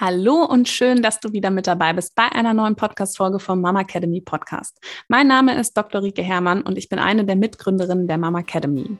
[0.00, 3.82] Hallo und schön, dass du wieder mit dabei bist bei einer neuen Podcast-Folge vom Mama
[3.82, 4.80] Academy Podcast.
[5.08, 6.02] Mein Name ist Dr.
[6.02, 8.96] Rike Herrmann und ich bin eine der Mitgründerinnen der Mama Academy.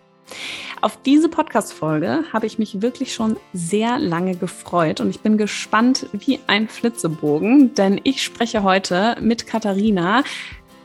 [0.83, 6.07] Auf diese Podcast-Folge habe ich mich wirklich schon sehr lange gefreut und ich bin gespannt
[6.13, 10.23] wie ein Flitzebogen, denn ich spreche heute mit Katharina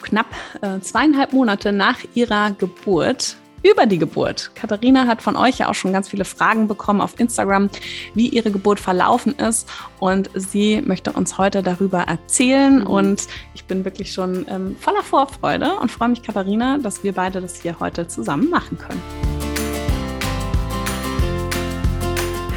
[0.01, 0.27] knapp
[0.61, 3.35] äh, zweieinhalb Monate nach ihrer Geburt
[3.65, 4.51] über die Geburt.
[4.53, 7.69] Katharina hat von euch ja auch schon ganz viele Fragen bekommen auf Instagram,
[8.13, 9.67] wie ihre Geburt verlaufen ist.
[9.99, 12.79] Und sie möchte uns heute darüber erzählen.
[12.79, 12.87] Mhm.
[12.87, 17.41] Und ich bin wirklich schon ähm, voller Vorfreude und freue mich, Katharina, dass wir beide
[17.41, 19.01] das hier heute zusammen machen können.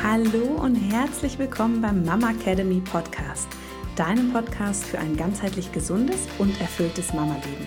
[0.02, 3.48] Hallo und herzlich willkommen beim Mama Academy Podcast,
[3.96, 7.66] deinem Podcast für ein ganzheitlich gesundes und erfülltes Mama-Leben.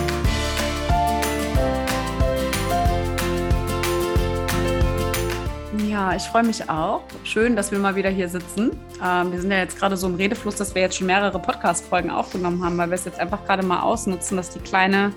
[5.91, 7.01] Ja, ich freue mich auch.
[7.25, 8.79] Schön, dass wir mal wieder hier sitzen.
[9.03, 12.09] Ähm, wir sind ja jetzt gerade so im Redefluss, dass wir jetzt schon mehrere Podcast-Folgen
[12.09, 15.11] aufgenommen haben, weil wir es jetzt einfach gerade mal ausnutzen, dass die kleine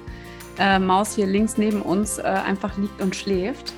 [0.58, 3.72] äh, Maus hier links neben uns äh, einfach liegt und schläft.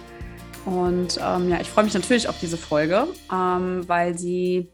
[0.65, 4.71] Und ähm, ja, ich freue mich natürlich auf diese Folge, ähm, weil sie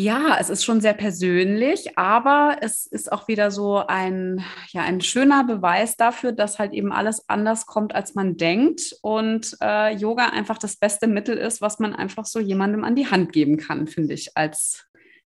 [0.00, 5.00] ja, es ist schon sehr persönlich, aber es ist auch wieder so ein, ja, ein
[5.00, 10.26] schöner Beweis dafür, dass halt eben alles anders kommt, als man denkt und äh, Yoga
[10.26, 13.88] einfach das beste Mittel ist, was man einfach so jemandem an die Hand geben kann,
[13.88, 14.84] finde ich, als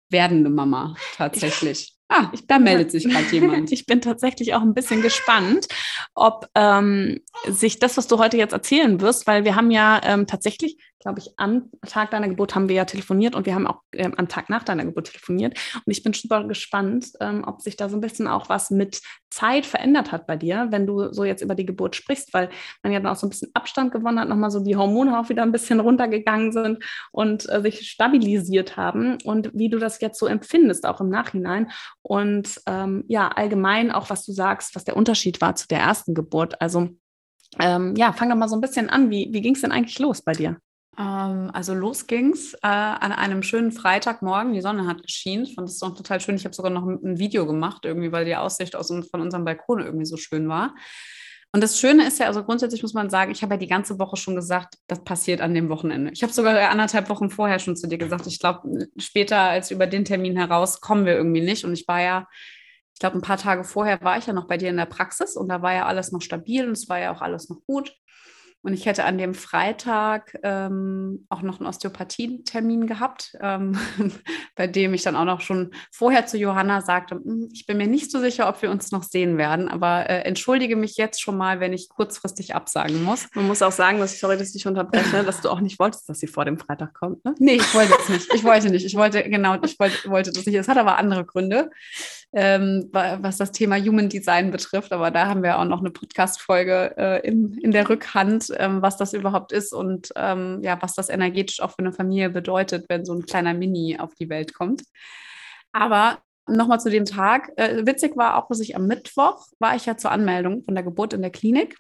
[0.10, 1.94] werdende Mama tatsächlich.
[2.08, 3.72] Ah, ich, da meldet sich gerade jemand.
[3.72, 5.68] ich bin tatsächlich auch ein bisschen gespannt,
[6.16, 10.26] ob ähm, sich das, was du heute jetzt erzählen wirst, weil wir haben ja ähm,
[10.26, 13.82] tatsächlich glaube ich, am Tag deiner Geburt haben wir ja telefoniert und wir haben auch
[13.92, 15.58] äh, am Tag nach deiner Geburt telefoniert.
[15.76, 19.02] Und ich bin super gespannt, ähm, ob sich da so ein bisschen auch was mit
[19.30, 22.50] Zeit verändert hat bei dir, wenn du so jetzt über die Geburt sprichst, weil
[22.82, 25.30] man ja dann auch so ein bisschen Abstand gewonnen hat, nochmal so die Hormone auch
[25.30, 30.20] wieder ein bisschen runtergegangen sind und äh, sich stabilisiert haben und wie du das jetzt
[30.20, 31.70] so empfindest, auch im Nachhinein.
[32.02, 36.14] Und ähm, ja, allgemein auch, was du sagst, was der Unterschied war zu der ersten
[36.14, 36.62] Geburt.
[36.62, 36.90] Also
[37.60, 39.10] ähm, ja, fang doch mal so ein bisschen an.
[39.10, 40.58] Wie, wie ging es denn eigentlich los bei dir?
[40.98, 44.54] Ähm, also los ging's äh, an einem schönen Freitagmorgen.
[44.54, 45.46] Die Sonne hat geschienen.
[45.46, 46.36] Ich fand das auch total schön.
[46.36, 49.82] Ich habe sogar noch ein Video gemacht, irgendwie, weil die Aussicht aus, von unserem Balkon
[49.82, 50.76] irgendwie so schön war.
[51.56, 53.98] Und das Schöne ist ja, also grundsätzlich muss man sagen, ich habe ja die ganze
[53.98, 56.12] Woche schon gesagt, das passiert an dem Wochenende.
[56.12, 59.88] Ich habe sogar anderthalb Wochen vorher schon zu dir gesagt, ich glaube, später als über
[59.88, 61.64] den Termin heraus kommen wir irgendwie nicht.
[61.64, 62.28] Und ich war ja,
[62.94, 65.38] ich glaube, ein paar Tage vorher war ich ja noch bei dir in der Praxis
[65.38, 67.94] und da war ja alles noch stabil und es war ja auch alles noch gut.
[68.66, 73.78] Und ich hätte an dem Freitag ähm, auch noch einen Osteopathietermin gehabt, ähm,
[74.56, 77.86] bei dem ich dann auch noch schon vorher zu Johanna sagte, hm, ich bin mir
[77.86, 81.38] nicht so sicher, ob wir uns noch sehen werden, aber äh, entschuldige mich jetzt schon
[81.38, 83.28] mal, wenn ich kurzfristig absagen muss.
[83.36, 85.78] Man muss auch sagen, dass ich, sorry, dass ich dich unterbreche, dass du auch nicht
[85.78, 87.24] wolltest, dass sie vor dem Freitag kommt.
[87.24, 87.36] Ne?
[87.38, 88.34] Nee, ich wollte es nicht.
[88.34, 88.84] Ich wollte nicht.
[88.84, 90.56] Ich wollte, genau, ich wollte, wollte das nicht.
[90.56, 91.70] Es hat aber andere Gründe
[92.34, 94.92] ähm, was das Thema Human Design betrifft.
[94.92, 98.98] Aber da haben wir auch noch eine Podcast-Folge äh, in, in der Rückhand, ähm, was
[98.98, 103.06] das überhaupt ist und ähm, ja, was das energetisch auch für eine Familie bedeutet, wenn
[103.06, 104.84] so ein kleiner Mini auf die Welt kommt.
[105.72, 107.52] Aber nochmal zu dem Tag.
[107.58, 110.84] Äh, witzig war auch, dass ich am Mittwoch war ich ja zur Anmeldung von der
[110.84, 111.78] Geburt in der Klinik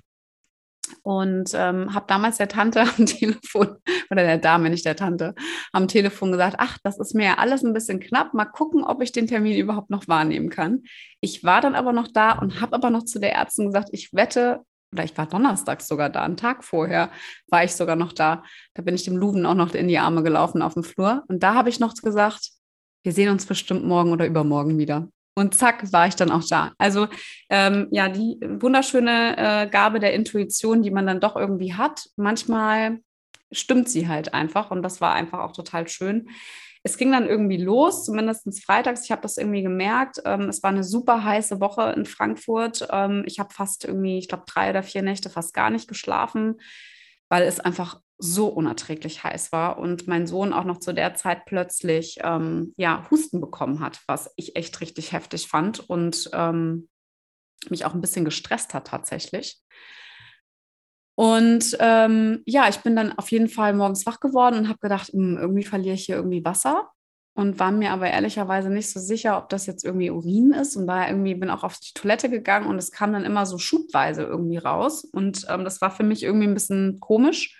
[1.03, 3.77] und ähm, habe damals der Tante am Telefon,
[4.09, 5.35] oder der Dame, nicht der Tante,
[5.71, 9.01] am Telefon gesagt, ach, das ist mir ja alles ein bisschen knapp, mal gucken, ob
[9.01, 10.83] ich den Termin überhaupt noch wahrnehmen kann.
[11.21, 14.13] Ich war dann aber noch da und habe aber noch zu der Ärztin gesagt, ich
[14.13, 14.61] wette,
[14.93, 17.11] oder ich war donnerstags sogar da, einen Tag vorher
[17.47, 18.43] war ich sogar noch da.
[18.73, 21.23] Da bin ich dem Luven auch noch in die Arme gelaufen auf dem Flur.
[21.27, 22.51] Und da habe ich noch gesagt,
[23.03, 25.09] wir sehen uns bestimmt morgen oder übermorgen wieder.
[25.37, 26.71] Und zack, war ich dann auch da.
[26.77, 27.07] Also
[27.49, 32.07] ähm, ja, die wunderschöne äh, Gabe der Intuition, die man dann doch irgendwie hat.
[32.15, 32.99] Manchmal
[33.51, 36.29] stimmt sie halt einfach und das war einfach auch total schön.
[36.83, 39.05] Es ging dann irgendwie los, zumindest freitags.
[39.05, 40.21] Ich habe das irgendwie gemerkt.
[40.23, 42.87] Ähm, es war eine super heiße Woche in Frankfurt.
[42.91, 46.61] Ähm, ich habe fast irgendwie, ich glaube, drei oder vier Nächte fast gar nicht geschlafen,
[47.27, 51.45] weil es einfach so unerträglich heiß war und mein Sohn auch noch zu der Zeit
[51.45, 56.87] plötzlich ähm, ja, Husten bekommen hat, was ich echt richtig heftig fand und ähm,
[57.69, 59.61] mich auch ein bisschen gestresst hat tatsächlich.
[61.15, 65.09] Und ähm, ja, ich bin dann auf jeden Fall morgens wach geworden und habe gedacht,
[65.09, 66.89] hm, irgendwie verliere ich hier irgendwie Wasser
[67.35, 70.87] und war mir aber ehrlicherweise nicht so sicher, ob das jetzt irgendwie Urin ist und
[70.87, 74.23] war irgendwie bin auch auf die Toilette gegangen und es kam dann immer so schubweise
[74.23, 77.57] irgendwie raus und ähm, das war für mich irgendwie ein bisschen komisch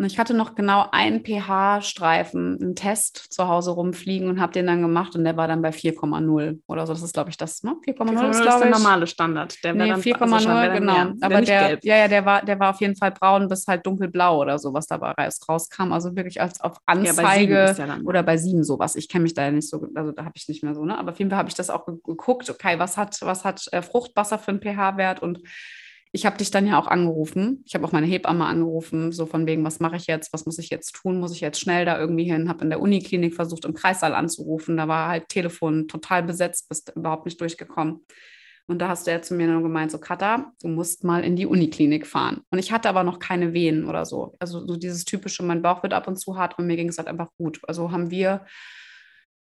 [0.00, 4.66] Und ich hatte noch genau einen pH-Streifen, einen Test zu Hause rumfliegen und habe den
[4.66, 6.94] dann gemacht und der war dann bei 4,0 oder so.
[6.94, 7.76] Das ist, glaube ich, das, ne?
[7.86, 9.62] 4,0 ist, ist der normale Standard.
[9.62, 10.92] Der nee, 4,0, also genau.
[10.94, 11.14] Mehr.
[11.20, 11.84] Aber der, gelb.
[11.84, 14.72] ja, ja, der war, der war auf jeden Fall braun bis halt dunkelblau oder so,
[14.72, 15.12] was dabei
[15.46, 15.92] rauskam.
[15.92, 18.96] Also wirklich als auf Anzeige ja, bei oder bei 7 sowas.
[18.96, 20.96] Ich kenne mich da ja nicht so, also da habe ich nicht mehr so, ne?
[20.96, 23.82] Aber auf jeden Fall habe ich das auch geguckt, okay, was hat, was hat äh,
[23.82, 25.40] Fruchtwasser für einen pH-Wert und
[26.12, 27.62] ich habe dich dann ja auch angerufen.
[27.66, 30.58] Ich habe auch meine Hebamme angerufen, so von wegen, was mache ich jetzt, was muss
[30.58, 32.48] ich jetzt tun, muss ich jetzt schnell da irgendwie hin.
[32.48, 34.76] Habe in der Uniklinik versucht, im Kreissaal anzurufen.
[34.76, 38.04] Da war halt Telefon total besetzt, bist überhaupt nicht durchgekommen.
[38.66, 41.36] Und da hast du ja zu mir nur gemeint, so Katha, du musst mal in
[41.36, 42.42] die Uniklinik fahren.
[42.50, 44.36] Und ich hatte aber noch keine Wehen oder so.
[44.38, 46.98] Also so dieses typische, mein Bauch wird ab und zu hart und mir ging es
[46.98, 47.60] halt einfach gut.
[47.66, 48.46] Also haben wir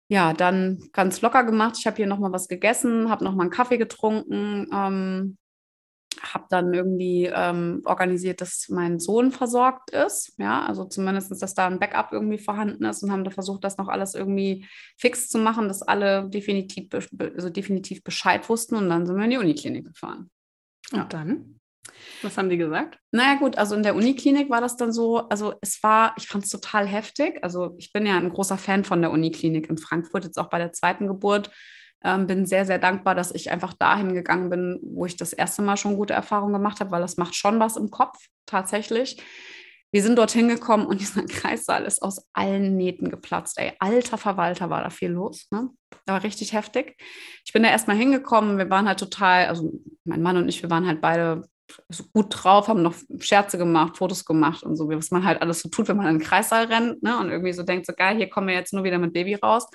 [0.08, 1.76] ja dann ganz locker gemacht.
[1.78, 4.68] Ich habe hier nochmal was gegessen, habe nochmal einen Kaffee getrunken.
[4.72, 5.36] Ähm,
[6.22, 10.34] habe dann irgendwie ähm, organisiert, dass mein Sohn versorgt ist.
[10.38, 13.78] Ja, also zumindest, dass da ein Backup irgendwie vorhanden ist und haben da versucht, das
[13.78, 14.66] noch alles irgendwie
[14.96, 19.30] fix zu machen, dass alle definitiv, also definitiv Bescheid wussten und dann sind wir in
[19.30, 20.30] die Uniklinik gefahren.
[20.92, 21.02] Ja.
[21.02, 21.60] Und dann?
[22.22, 22.98] Was haben die gesagt?
[23.12, 26.44] Naja, gut, also in der Uniklinik war das dann so, also es war, ich fand
[26.44, 27.38] es total heftig.
[27.42, 30.58] Also ich bin ja ein großer Fan von der Uniklinik in Frankfurt, jetzt auch bei
[30.58, 31.50] der zweiten Geburt
[32.04, 35.62] ähm, bin sehr, sehr dankbar, dass ich einfach dahin gegangen bin, wo ich das erste
[35.62, 39.22] Mal schon gute Erfahrungen gemacht habe, weil das macht schon was im Kopf tatsächlich.
[39.90, 43.58] Wir sind dorthin gekommen und dieser Kreissaal ist aus allen Nähten geplatzt.
[43.58, 45.48] Ey, alter Verwalter war da viel los.
[45.50, 45.70] Ne?
[46.06, 46.96] Da war richtig heftig.
[47.44, 48.58] Ich bin da erstmal hingekommen.
[48.58, 49.72] Wir waren halt total, also
[50.04, 51.48] mein Mann und ich, wir waren halt beide
[51.90, 55.60] so gut drauf, haben noch Scherze gemacht, Fotos gemacht und so, was man halt alles
[55.60, 57.18] so tut, wenn man in den Kreissaal rennt ne?
[57.18, 59.66] und irgendwie so denkt, so geil, hier kommen wir jetzt nur wieder mit Baby raus.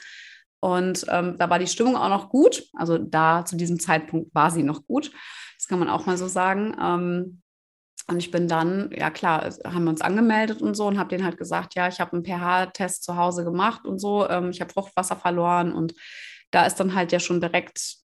[0.64, 2.64] Und ähm, da war die Stimmung auch noch gut.
[2.72, 5.12] Also da zu diesem Zeitpunkt war sie noch gut.
[5.58, 6.74] Das kann man auch mal so sagen.
[6.82, 7.42] Ähm,
[8.08, 11.26] und ich bin dann, ja klar, haben wir uns angemeldet und so und habe denen
[11.26, 14.26] halt gesagt, ja, ich habe einen pH-Test zu Hause gemacht und so.
[14.30, 15.96] Ähm, ich habe Fruchtwasser verloren und
[16.52, 17.98] da ist dann halt ja schon direkt,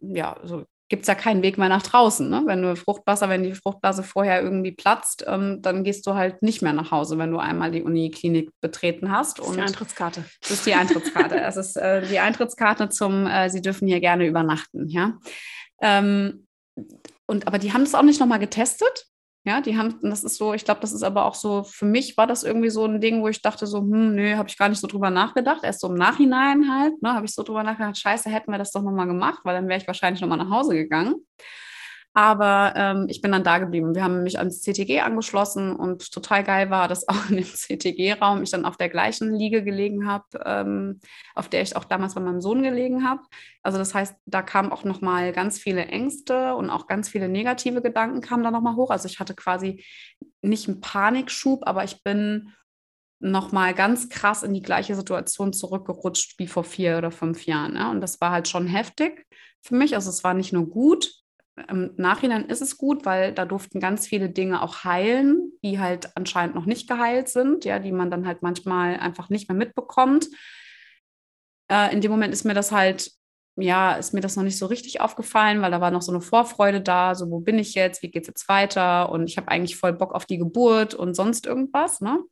[0.00, 2.28] ja, so gibt es ja keinen Weg mehr nach draußen.
[2.28, 2.42] Ne?
[2.46, 6.62] Wenn du Fruchtwasser, wenn die Fruchtblase vorher irgendwie platzt, ähm, dann gehst du halt nicht
[6.62, 9.38] mehr nach Hause, wenn du einmal die Uniklinik betreten hast.
[9.38, 10.24] Das ist die Eintrittskarte.
[10.40, 11.36] Das ist die Eintrittskarte.
[11.40, 14.88] das ist äh, die Eintrittskarte zum, äh, Sie dürfen hier gerne übernachten.
[14.88, 15.18] Ja.
[15.82, 16.46] Ähm,
[17.26, 19.06] und aber die haben das auch nicht nochmal getestet.
[19.48, 22.18] Ja, die haben, das ist so, ich glaube, das ist aber auch so, für mich
[22.18, 24.68] war das irgendwie so ein Ding, wo ich dachte so, hm, nö, habe ich gar
[24.68, 25.64] nicht so drüber nachgedacht.
[25.64, 28.72] Erst so im Nachhinein halt, ne, habe ich so drüber nachgedacht, scheiße, hätten wir das
[28.72, 31.14] doch nochmal gemacht, weil dann wäre ich wahrscheinlich nochmal nach Hause gegangen.
[32.18, 33.94] Aber ähm, ich bin dann da geblieben.
[33.94, 38.42] Wir haben mich ans CTG angeschlossen und total geil war, dass auch in dem CTG-Raum
[38.42, 40.98] ich dann auf der gleichen Liege gelegen habe, ähm,
[41.36, 43.22] auf der ich auch damals bei meinem Sohn gelegen habe.
[43.62, 47.82] Also das heißt, da kamen auch nochmal ganz viele Ängste und auch ganz viele negative
[47.82, 48.90] Gedanken kamen da nochmal hoch.
[48.90, 49.84] Also ich hatte quasi
[50.42, 52.52] nicht einen Panikschub, aber ich bin
[53.20, 57.76] nochmal ganz krass in die gleiche Situation zurückgerutscht wie vor vier oder fünf Jahren.
[57.76, 57.92] Ja?
[57.92, 59.24] Und das war halt schon heftig
[59.62, 59.94] für mich.
[59.94, 61.12] Also es war nicht nur gut,
[61.68, 66.16] im Nachhinein ist es gut, weil da durften ganz viele Dinge auch heilen, die halt
[66.16, 70.28] anscheinend noch nicht geheilt sind, ja, die man dann halt manchmal einfach nicht mehr mitbekommt.
[71.70, 73.12] Äh, in dem Moment ist mir das halt,
[73.56, 76.20] ja, ist mir das noch nicht so richtig aufgefallen, weil da war noch so eine
[76.20, 79.48] Vorfreude da, so wo bin ich jetzt, wie geht es jetzt weiter und ich habe
[79.48, 82.22] eigentlich voll Bock auf die Geburt und sonst irgendwas, ne?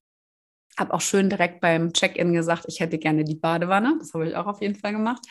[0.78, 3.96] Habe auch schön direkt beim Check-in gesagt, ich hätte gerne die Badewanne.
[3.98, 5.24] Das habe ich auch auf jeden Fall gemacht.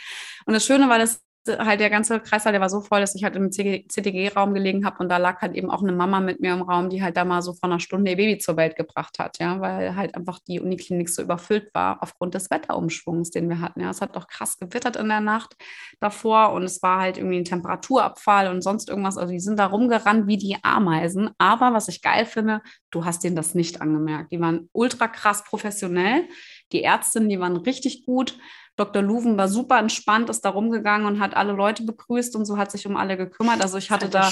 [0.48, 3.24] Und das Schöne war, dass halt der ganze Kreißsaal, der war so voll, dass ich
[3.24, 6.54] halt im CTG-Raum gelegen habe und da lag halt eben auch eine Mama mit mir
[6.54, 9.20] im Raum, die halt da mal so vor einer Stunde ihr Baby zur Welt gebracht
[9.20, 13.62] hat, ja, weil halt einfach die Uniklinik so überfüllt war aufgrund des Wetterumschwungs, den wir
[13.62, 13.82] hatten.
[13.82, 15.56] Ja, es hat doch krass gewittert in der Nacht
[16.00, 19.18] davor und es war halt irgendwie ein Temperaturabfall und sonst irgendwas.
[19.18, 21.30] Also die sind da rumgerannt wie die Ameisen.
[21.38, 22.62] Aber was ich geil finde,
[22.92, 24.32] du hast denen das nicht angemerkt.
[24.32, 26.24] Die waren ultra krass professionell.
[26.72, 28.38] Die Ärztinnen, die waren richtig gut.
[28.77, 29.01] Dr.
[29.01, 32.72] Luven war super entspannt, ist da rumgegangen und hat alle Leute begrüßt und so hat
[32.72, 33.62] sich um alle gekümmert.
[33.62, 34.29] Also ich hatte da.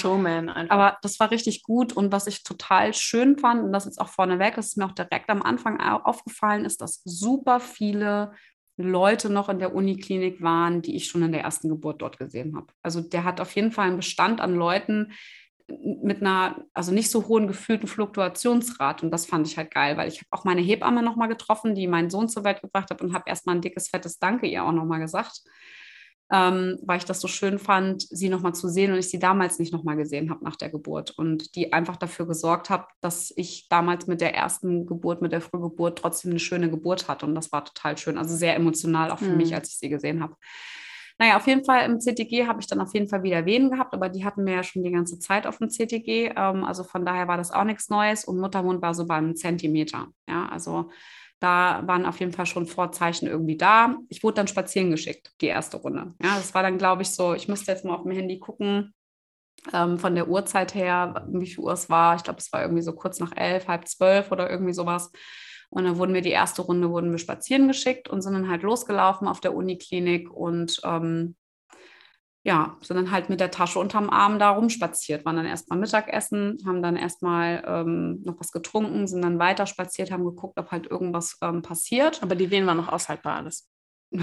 [0.69, 4.09] Aber das war richtig gut und was ich total schön fand und das jetzt auch
[4.09, 8.33] vorneweg, das ist mir auch direkt am Anfang aufgefallen, ist, dass super viele
[8.75, 12.57] Leute noch in der Uniklinik waren, die ich schon in der ersten Geburt dort gesehen
[12.57, 12.67] habe.
[12.81, 15.13] Also der hat auf jeden Fall einen Bestand an Leuten,
[15.67, 19.03] mit einer, also nicht so hohen gefühlten Fluktuationsrat.
[19.03, 21.87] Und das fand ich halt geil, weil ich habe auch meine Hebamme nochmal getroffen, die
[21.87, 24.71] meinen Sohn zur Welt gebracht hat und habe erstmal ein dickes, fettes Danke ihr auch
[24.71, 25.41] nochmal gesagt,
[26.31, 29.59] ähm, weil ich das so schön fand, sie nochmal zu sehen und ich sie damals
[29.59, 31.11] nicht nochmal gesehen habe nach der Geburt.
[31.11, 35.41] Und die einfach dafür gesorgt habe, dass ich damals mit der ersten Geburt, mit der
[35.41, 37.25] Frühgeburt trotzdem eine schöne Geburt hatte.
[37.25, 39.37] Und das war total schön, also sehr emotional auch für mhm.
[39.37, 40.35] mich, als ich sie gesehen habe.
[41.19, 43.93] Naja, auf jeden Fall im CTG habe ich dann auf jeden Fall wieder Wehen gehabt,
[43.93, 46.33] aber die hatten wir ja schon die ganze Zeit auf dem CTG.
[46.35, 50.07] Ähm, also von daher war das auch nichts Neues und Muttermund war so beim Zentimeter.
[50.27, 50.89] Ja, also
[51.39, 53.97] da waren auf jeden Fall schon Vorzeichen irgendwie da.
[54.09, 56.13] Ich wurde dann spazieren geschickt, die erste Runde.
[56.23, 58.93] Ja, das war dann, glaube ich, so, ich musste jetzt mal auf dem Handy gucken,
[59.73, 62.15] ähm, von der Uhrzeit her, wie viel Uhr es war.
[62.15, 65.11] Ich glaube, es war irgendwie so kurz nach elf, halb zwölf oder irgendwie sowas.
[65.73, 68.61] Und dann wurden wir die erste Runde, wurden wir spazieren geschickt und sind dann halt
[68.61, 71.35] losgelaufen auf der Uniklinik und ähm,
[72.43, 76.59] ja, sind dann halt mit der Tasche unterm Arm da rumspaziert, waren dann erstmal Mittagessen,
[76.67, 80.85] haben dann erstmal ähm, noch was getrunken, sind dann weiter spaziert, haben geguckt, ob halt
[80.85, 82.21] irgendwas ähm, passiert.
[82.21, 83.72] Aber die Wehen waren noch aushaltbar alles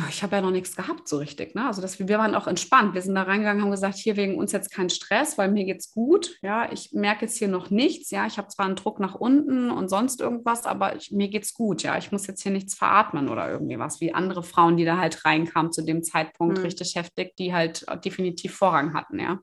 [0.08, 1.56] ich habe ja noch nichts gehabt so richtig.
[1.56, 1.66] Ne?
[1.66, 2.94] Also das, wir waren auch entspannt.
[2.94, 5.92] Wir sind da reingegangen, haben gesagt, hier wegen uns jetzt kein Stress, weil mir geht's
[5.92, 6.38] gut.
[6.42, 8.10] Ja, ich merke jetzt hier noch nichts.
[8.10, 11.54] Ja, ich habe zwar einen Druck nach unten und sonst irgendwas, aber ich, mir geht's
[11.54, 11.82] gut.
[11.82, 14.96] Ja, ich muss jetzt hier nichts veratmen oder irgendwie was, wie andere Frauen, die da
[14.96, 16.64] halt reinkamen zu dem Zeitpunkt mhm.
[16.64, 19.18] richtig heftig, die halt definitiv Vorrang hatten.
[19.18, 19.40] Ja.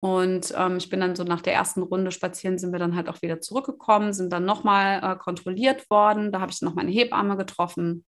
[0.00, 3.08] Und ähm, ich bin dann so nach der ersten Runde spazieren, sind wir dann halt
[3.08, 6.32] auch wieder zurückgekommen, sind dann nochmal äh, kontrolliert worden.
[6.32, 8.04] Da habe ich noch meine Hebamme getroffen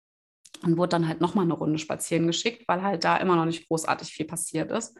[0.66, 3.68] und wurde dann halt nochmal eine Runde spazieren geschickt, weil halt da immer noch nicht
[3.68, 4.98] großartig viel passiert ist.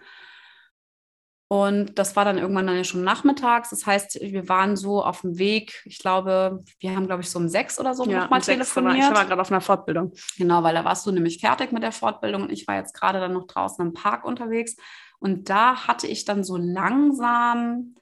[1.49, 3.71] Und das war dann irgendwann dann ja schon nachmittags.
[3.71, 5.81] Das heißt, wir waren so auf dem Weg.
[5.85, 8.97] Ich glaube, wir haben, glaube ich, so um sechs oder so ja, nochmal telefoniert.
[9.11, 10.13] Ich war gerade auf einer Fortbildung.
[10.37, 13.21] Genau, weil da warst du nämlich fertig mit der Fortbildung und ich war jetzt gerade
[13.21, 14.77] dann noch draußen im Park unterwegs.
[15.21, 17.95] Und da hatte ich dann so langsam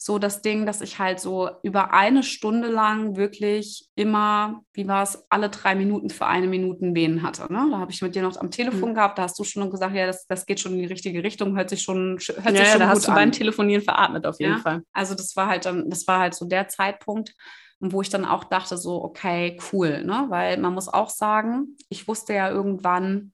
[0.00, 5.02] so das Ding, dass ich halt so über eine Stunde lang wirklich immer, wie war
[5.02, 7.52] es, alle drei Minuten für eine Minute Wehen hatte.
[7.52, 7.66] Ne?
[7.72, 8.94] Da habe ich mit dir noch am Telefon mhm.
[8.94, 11.56] gehabt, da hast du schon gesagt, ja, das, das geht schon in die richtige Richtung,
[11.56, 14.38] hört sich schon, hört ja, sich schon ja, da hast du beim Telefonieren veratmet auf
[14.38, 14.58] jeden ja?
[14.58, 14.82] Fall.
[14.92, 17.34] Also das war halt dann, das war halt so der Zeitpunkt,
[17.80, 20.26] wo ich dann auch dachte, so, okay, cool, ne?
[20.28, 23.32] Weil man muss auch sagen, ich wusste ja irgendwann,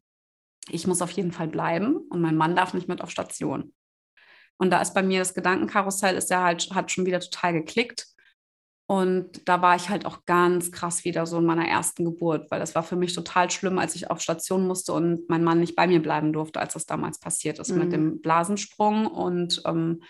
[0.70, 3.74] ich muss auf jeden Fall bleiben und mein Mann darf nicht mit auf Station.
[4.58, 8.06] Und da ist bei mir das Gedankenkarussell, ist ja halt, hat schon wieder total geklickt.
[8.86, 12.60] Und da war ich halt auch ganz krass wieder so in meiner ersten Geburt, weil
[12.60, 15.74] das war für mich total schlimm, als ich auf Station musste und mein Mann nicht
[15.74, 17.78] bei mir bleiben durfte, als das damals passiert ist mhm.
[17.78, 19.06] mit dem Blasensprung.
[19.06, 20.02] Und ähm,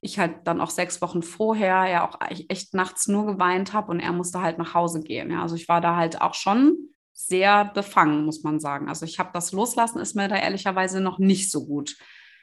[0.00, 2.18] ich halt dann auch sechs Wochen vorher ja auch
[2.48, 5.30] echt nachts nur geweint habe und er musste halt nach Hause gehen.
[5.30, 5.42] Ja.
[5.42, 6.76] Also ich war da halt auch schon
[7.12, 8.88] sehr befangen, muss man sagen.
[8.88, 11.96] Also ich habe das Loslassen, ist mir da ehrlicherweise noch nicht so gut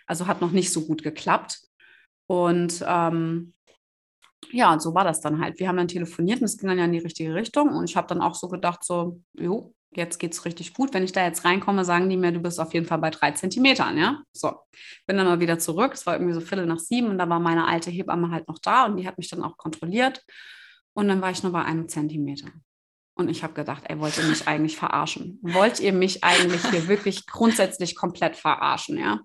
[0.10, 1.60] also hat noch nicht so gut geklappt.
[2.28, 3.54] Und ähm,
[4.52, 5.60] ja, so war das dann halt.
[5.60, 7.70] Wir haben dann telefoniert und es ging dann ja in die richtige Richtung.
[7.70, 10.94] Und ich habe dann auch so gedacht, so, jo, jetzt geht es richtig gut.
[10.94, 13.32] Wenn ich da jetzt reinkomme, sagen die mir, du bist auf jeden Fall bei drei
[13.32, 14.24] Zentimetern, ja.
[14.34, 14.54] So,
[15.06, 15.94] bin dann mal wieder zurück.
[15.94, 18.60] Es war irgendwie so Viertel nach sieben und da war meine alte Hebamme halt noch
[18.60, 20.24] da und die hat mich dann auch kontrolliert.
[20.94, 22.50] Und dann war ich nur bei einem Zentimeter.
[23.16, 25.40] Und ich habe gedacht, ey, wollt ihr mich eigentlich verarschen?
[25.42, 29.20] Wollt ihr mich eigentlich hier wirklich grundsätzlich komplett verarschen, ja?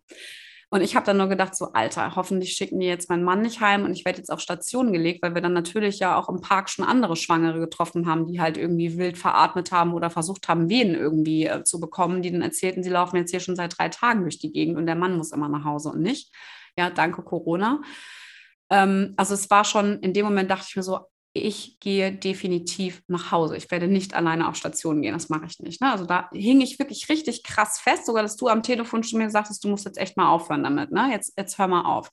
[0.74, 3.60] Und ich habe dann nur gedacht, so, Alter, hoffentlich schicken die jetzt meinen Mann nicht
[3.60, 6.40] heim und ich werde jetzt auf Station gelegt, weil wir dann natürlich ja auch im
[6.40, 10.68] Park schon andere Schwangere getroffen haben, die halt irgendwie wild veratmet haben oder versucht haben,
[10.68, 13.88] Wehen irgendwie äh, zu bekommen, die dann erzählten, sie laufen jetzt hier schon seit drei
[13.88, 16.34] Tagen durch die Gegend und der Mann muss immer nach Hause und nicht.
[16.76, 17.80] Ja, danke Corona.
[18.68, 23.02] Ähm, also es war schon, in dem Moment dachte ich mir so, ich gehe definitiv
[23.08, 23.56] nach Hause.
[23.56, 25.12] Ich werde nicht alleine auf Station gehen.
[25.12, 25.80] Das mache ich nicht.
[25.80, 25.90] Ne?
[25.90, 29.26] Also da hing ich wirklich richtig krass fest, sogar dass du am Telefon schon mir
[29.26, 30.92] gesagt hast, du musst jetzt echt mal aufhören damit.
[30.92, 31.08] Ne?
[31.10, 32.10] Jetzt, jetzt hör mal auf.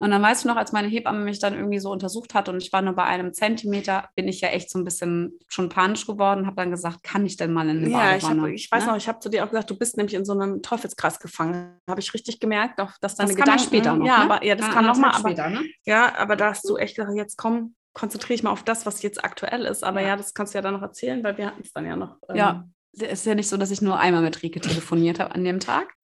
[0.00, 2.60] Und dann weißt du noch, als meine Hebamme mich dann irgendwie so untersucht hat und
[2.60, 6.08] ich war nur bei einem Zentimeter, bin ich ja echt so ein bisschen schon panisch
[6.08, 8.84] geworden, habe dann gesagt, kann ich denn mal in eine Ja, ich, hab, ich weiß
[8.84, 8.90] ne?
[8.90, 11.78] noch, ich habe zu dir auch gesagt, du bist nämlich in so einem Teufelskreis gefangen.
[11.88, 13.62] Habe ich richtig gemerkt, auch, dass deine das Gedanken...
[13.62, 14.24] später noch, Ja, ne?
[14.24, 15.14] aber, ja das ja, kann nochmal.
[15.20, 15.62] Später, ne?
[15.84, 19.02] Ja, aber da hast du echt gesagt, jetzt komm, konzentriere ich mal auf das, was
[19.02, 19.84] jetzt aktuell ist.
[19.84, 21.86] Aber ja, ja das kannst du ja dann noch erzählen, weil wir hatten es dann
[21.86, 22.16] ja noch.
[22.28, 25.34] Ähm ja, es ist ja nicht so, dass ich nur einmal mit Rike telefoniert habe
[25.34, 25.94] an dem Tag.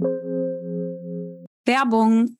[1.64, 2.37] Werbung.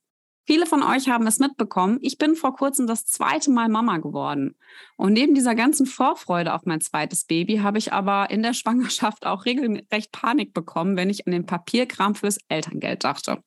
[0.47, 1.99] Viele von euch haben es mitbekommen.
[2.01, 4.57] Ich bin vor kurzem das zweite Mal Mama geworden.
[4.97, 9.27] Und neben dieser ganzen Vorfreude auf mein zweites Baby habe ich aber in der Schwangerschaft
[9.27, 13.43] auch regelrecht Panik bekommen, wenn ich an den Papierkram fürs Elterngeld dachte.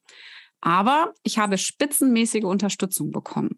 [0.61, 3.57] Aber ich habe spitzenmäßige Unterstützung bekommen.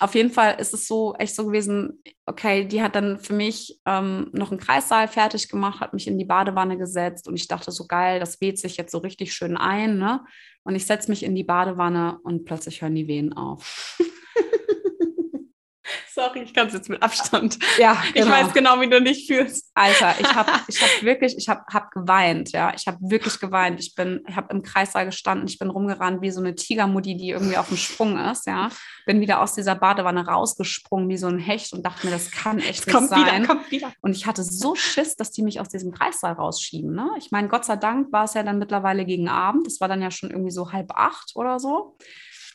[0.00, 3.80] auf jeden Fall ist es so echt so gewesen, okay, die hat dann für mich
[3.86, 7.70] ähm, noch einen Kreissaal fertig gemacht, hat mich in die Badewanne gesetzt und ich dachte
[7.70, 10.24] so geil, das weht sich jetzt so richtig schön ein, ne?
[10.64, 13.98] Und ich setze mich in die Badewanne und plötzlich hören die Wehen auf.
[16.14, 17.58] Sorry, ich kann es jetzt mit Abstand.
[17.78, 18.26] Ja, genau.
[18.26, 19.70] ich weiß genau, wie du dich fühlst.
[19.74, 22.72] Alter, ich habe ich hab wirklich, ich habe hab geweint, ja.
[22.74, 23.80] Ich habe wirklich geweint.
[23.80, 27.30] Ich bin, ich habe im Kreissaal gestanden, ich bin rumgerannt wie so eine Tigermutti, die
[27.30, 28.68] irgendwie auf dem Sprung ist, ja.
[29.06, 32.58] Bin wieder aus dieser Badewanne rausgesprungen wie so ein Hecht und dachte mir, das kann
[32.58, 33.42] echt nicht kommt sein.
[33.42, 33.92] Wieder, kommt wieder.
[34.00, 36.94] Und ich hatte so Schiss, dass die mich aus diesem Kreissaal rausschieben.
[36.94, 37.10] Ne?
[37.18, 39.66] Ich meine, Gott sei Dank war es ja dann mittlerweile gegen Abend.
[39.66, 41.96] Das war dann ja schon irgendwie so halb acht oder so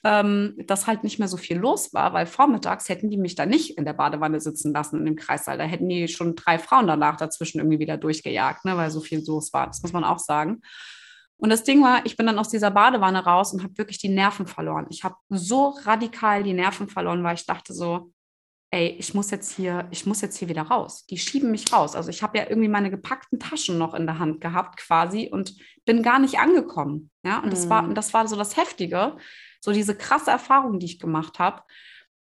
[0.04, 3.46] ähm, dass halt nicht mehr so viel los war, weil vormittags hätten die mich da
[3.46, 5.58] nicht in der Badewanne sitzen lassen in dem Kreissaal.
[5.58, 9.24] Da hätten die schon drei Frauen danach dazwischen irgendwie wieder durchgejagt, ne, weil so viel
[9.26, 9.68] los war.
[9.68, 10.62] Das muss man auch sagen.
[11.38, 14.10] Und das Ding war, ich bin dann aus dieser Badewanne raus und habe wirklich die
[14.10, 14.88] Nerven verloren.
[14.90, 18.12] Ich habe so radikal die Nerven verloren, weil ich dachte so,
[18.72, 21.06] ey, ich muss jetzt hier, ich muss jetzt hier wieder raus.
[21.06, 21.96] Die schieben mich raus.
[21.96, 25.56] Also ich habe ja irgendwie meine gepackten Taschen noch in der Hand gehabt quasi und
[25.86, 27.12] bin gar nicht angekommen.
[27.24, 27.94] Ja, und das war, mhm.
[27.94, 29.18] das war so das Heftige,
[29.64, 31.62] so diese krasse Erfahrung, die ich gemacht habe.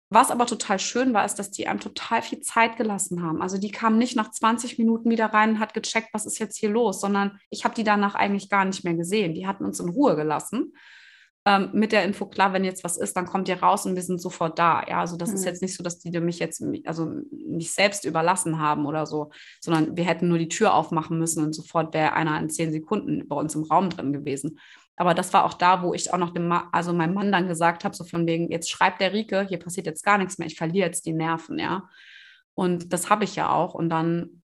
[0.10, 3.42] Was aber total schön war, ist, dass die einem total viel Zeit gelassen haben.
[3.42, 6.58] Also die kamen nicht nach 20 Minuten wieder rein und hat gecheckt, was ist jetzt
[6.58, 9.34] hier los, sondern ich habe die danach eigentlich gar nicht mehr gesehen.
[9.34, 10.72] Die hatten uns in Ruhe gelassen.
[11.46, 14.02] Ähm, mit der Info, klar, wenn jetzt was ist, dann kommt ihr raus und wir
[14.02, 14.86] sind sofort da.
[14.88, 15.36] Ja, also das mhm.
[15.36, 19.32] ist jetzt nicht so, dass die mich jetzt, also mich selbst überlassen haben oder so,
[19.60, 23.28] sondern wir hätten nur die Tür aufmachen müssen und sofort wäre einer in zehn Sekunden
[23.28, 24.60] bei uns im Raum drin gewesen.
[24.98, 27.48] Aber das war auch da, wo ich auch noch dem, Ma also meinem Mann dann
[27.48, 30.48] gesagt habe, so von wegen, jetzt schreibt der Rike, hier passiert jetzt gar nichts mehr,
[30.48, 31.88] ich verliere jetzt die Nerven, ja.
[32.56, 33.76] Und das habe ich ja auch.
[33.76, 34.42] Und dann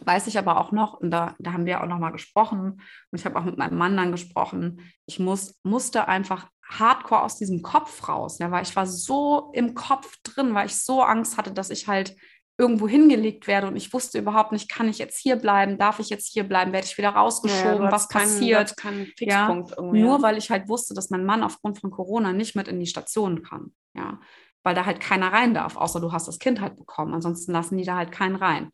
[0.00, 2.80] weiß ich aber auch noch, und da, da haben wir auch noch mal gesprochen,
[3.10, 7.36] und ich habe auch mit meinem Mann dann gesprochen, ich muss, musste einfach hardcore aus
[7.36, 11.36] diesem Kopf raus, ja, weil ich war so im Kopf drin, weil ich so Angst
[11.36, 12.16] hatte, dass ich halt
[12.56, 16.08] irgendwo hingelegt werde und ich wusste überhaupt nicht, kann ich jetzt hier bleiben, darf ich
[16.08, 18.74] jetzt hier bleiben, werde ich wieder rausgeschoben, ja, was keinen, passiert.
[19.18, 22.78] ja, nur weil ich halt wusste, dass mein Mann aufgrund von Corona nicht mit in
[22.78, 23.74] die Station kann.
[23.96, 24.20] Ja,
[24.62, 27.12] weil da halt keiner rein darf, außer du hast das Kind halt bekommen.
[27.12, 28.70] Ansonsten lassen die da halt keinen rein.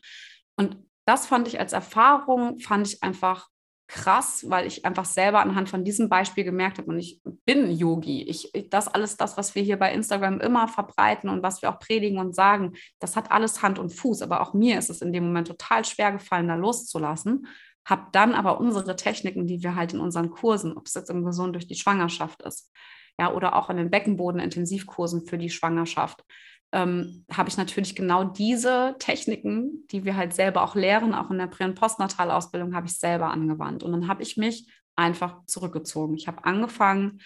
[0.57, 3.49] Und das fand ich als Erfahrung, fand ich einfach
[3.91, 8.23] krass, weil ich einfach selber anhand von diesem Beispiel gemerkt habe, und ich bin Yogi.
[8.23, 11.81] Ich, das alles, das, was wir hier bei Instagram immer verbreiten und was wir auch
[11.81, 14.23] predigen und sagen, das hat alles Hand und Fuß.
[14.23, 17.49] Aber auch mir ist es in dem Moment total schwer gefallen, da loszulassen.
[17.85, 21.25] Habe dann aber unsere Techniken, die wir halt in unseren Kursen, ob es jetzt im
[21.25, 22.73] Gesund durch die Schwangerschaft ist,
[23.19, 26.23] ja, oder auch in den Beckenboden-Intensivkursen für die Schwangerschaft,
[26.73, 31.39] ähm, habe ich natürlich genau diese Techniken, die wir halt selber auch lehren, auch in
[31.39, 33.83] der Prä- und Postnatalausbildung, habe ich selber angewandt.
[33.83, 36.15] Und dann habe ich mich einfach zurückgezogen.
[36.15, 37.21] Ich habe angefangen,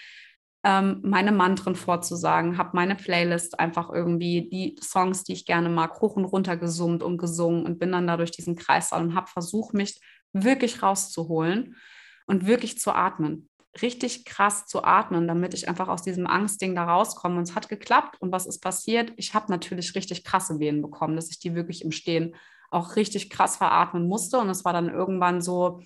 [0.64, 6.00] ähm, meine Mantren vorzusagen, habe meine Playlist einfach irgendwie die Songs, die ich gerne mag,
[6.00, 9.26] hoch und runter gesummt und gesungen und bin dann da durch diesen Kreissaal und habe
[9.26, 10.00] versucht, mich
[10.32, 11.76] wirklich rauszuholen
[12.26, 13.50] und wirklich zu atmen
[13.82, 17.38] richtig krass zu atmen, damit ich einfach aus diesem Angstding da rauskomme.
[17.38, 18.16] Und es hat geklappt.
[18.20, 19.12] Und was ist passiert?
[19.16, 22.34] Ich habe natürlich richtig krasse Wehen bekommen, dass ich die wirklich im Stehen
[22.70, 24.38] auch richtig krass veratmen musste.
[24.38, 25.82] Und es war dann irgendwann so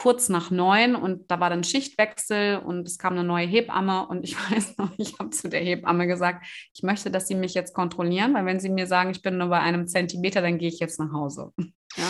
[0.00, 4.24] kurz nach neun und da war dann Schichtwechsel und es kam eine neue Hebamme und
[4.24, 7.74] ich weiß noch, ich habe zu der Hebamme gesagt, ich möchte, dass sie mich jetzt
[7.74, 10.78] kontrollieren, weil wenn sie mir sagen, ich bin nur bei einem Zentimeter, dann gehe ich
[10.78, 11.52] jetzt nach Hause.
[11.96, 12.04] Ja,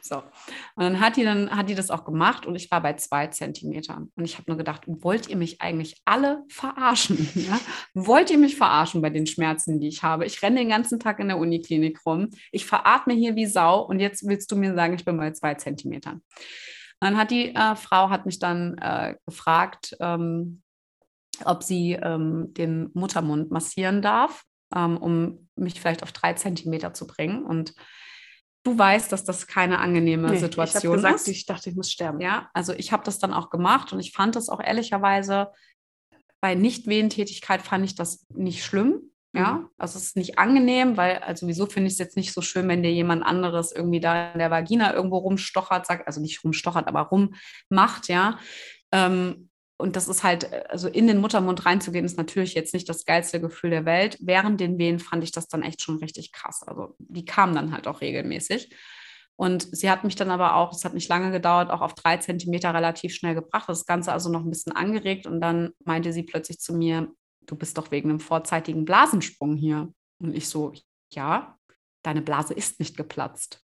[0.00, 0.16] so.
[0.76, 3.26] Und dann hat die dann hat die das auch gemacht und ich war bei zwei
[3.26, 4.10] Zentimetern.
[4.16, 7.28] Und ich habe nur gedacht, wollt ihr mich eigentlich alle verarschen?
[7.34, 7.60] Ja?
[7.92, 10.24] Wollt ihr mich verarschen bei den Schmerzen, die ich habe?
[10.24, 12.30] Ich renne den ganzen Tag in der Uniklinik rum.
[12.50, 15.52] Ich veratme hier wie Sau und jetzt willst du mir sagen, ich bin bei zwei
[15.52, 16.22] Zentimetern.
[17.00, 20.62] Dann hat die äh, Frau hat mich dann äh, gefragt, ähm,
[21.44, 27.06] ob sie ähm, den Muttermund massieren darf, ähm, um mich vielleicht auf drei Zentimeter zu
[27.06, 27.44] bringen.
[27.44, 27.74] Und
[28.62, 31.28] du weißt, dass das keine angenehme nee, Situation ich gesagt, ist.
[31.28, 32.20] Ich dachte, ich muss sterben.
[32.20, 35.52] Ja, also ich habe das dann auch gemacht und ich fand das auch ehrlicherweise
[36.40, 39.10] bei Nicht-Wehentätigkeit fand ich das nicht schlimm.
[39.36, 39.68] Ja, mhm.
[39.76, 42.68] also es ist nicht angenehm, weil also wieso finde ich es jetzt nicht so schön,
[42.68, 46.88] wenn dir jemand anderes irgendwie da in der Vagina irgendwo rumstochert, sagt, also nicht rumstochert,
[46.88, 48.38] aber rummacht, ja.
[48.92, 53.04] Ähm, und das ist halt, also in den Muttermund reinzugehen, ist natürlich jetzt nicht das
[53.04, 54.16] geilste Gefühl der Welt.
[54.20, 56.62] Während den Wehen fand ich das dann echt schon richtig krass.
[56.66, 58.74] Also die kamen dann halt auch regelmäßig.
[59.38, 62.16] Und sie hat mich dann aber auch, es hat nicht lange gedauert, auch auf drei
[62.16, 63.68] Zentimeter relativ schnell gebracht.
[63.68, 65.26] Das Ganze also noch ein bisschen angeregt.
[65.26, 67.12] Und dann meinte sie plötzlich zu mir,
[67.46, 69.92] du bist doch wegen einem vorzeitigen Blasensprung hier.
[70.18, 70.72] Und ich so,
[71.12, 71.56] ja,
[72.02, 73.62] deine Blase ist nicht geplatzt.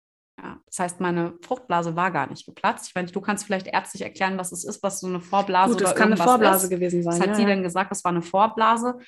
[0.40, 2.88] Ja, das heißt, meine Fruchtblase war gar nicht geplatzt.
[2.88, 5.82] Ich meine, du kannst vielleicht ärztlich erklären, was es ist, was so eine Vorblase Gut,
[5.82, 6.70] das oder kann eine Vorblase ist.
[6.70, 7.12] gewesen sein.
[7.12, 7.48] Das hat ja, sie ja.
[7.48, 8.98] dann gesagt, das war eine Vorblase.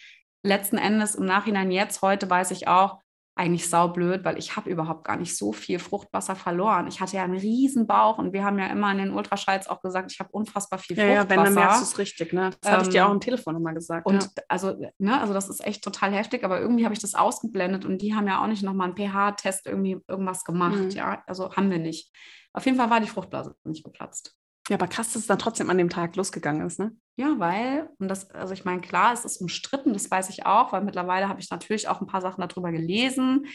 [0.44, 3.00] Letzten Endes im Nachhinein jetzt, heute weiß ich auch,
[3.37, 6.87] eigentlich saublöd, weil ich habe überhaupt gar nicht so viel Fruchtwasser verloren.
[6.88, 9.83] Ich hatte ja einen riesen Bauch und wir haben ja immer in den Ultraschalls auch
[9.83, 11.25] gesagt, ich habe unfassbar viel ja, Fruchtwasser.
[11.25, 12.51] Ja, wenn, dann merkst du es richtig, ne?
[12.62, 14.07] Das ähm, hatte ich dir auch im Telefon nochmal gesagt.
[14.07, 14.42] Und ja.
[14.49, 18.01] also, ne, also das ist echt total heftig, aber irgendwie habe ich das ausgeblendet und
[18.01, 20.90] die haben ja auch nicht nochmal einen pH-Test irgendwie irgendwas gemacht, mhm.
[20.90, 21.22] ja.
[21.27, 22.11] Also haben wir nicht.
[22.55, 24.35] Auf jeden Fall war die Fruchtblase nicht geplatzt.
[24.68, 26.92] Ja, aber krass, dass es dann trotzdem an dem Tag losgegangen ist, ne?
[27.16, 30.72] Ja, weil, und das, also ich meine, klar, es ist umstritten, das weiß ich auch,
[30.72, 33.46] weil mittlerweile habe ich natürlich auch ein paar Sachen darüber gelesen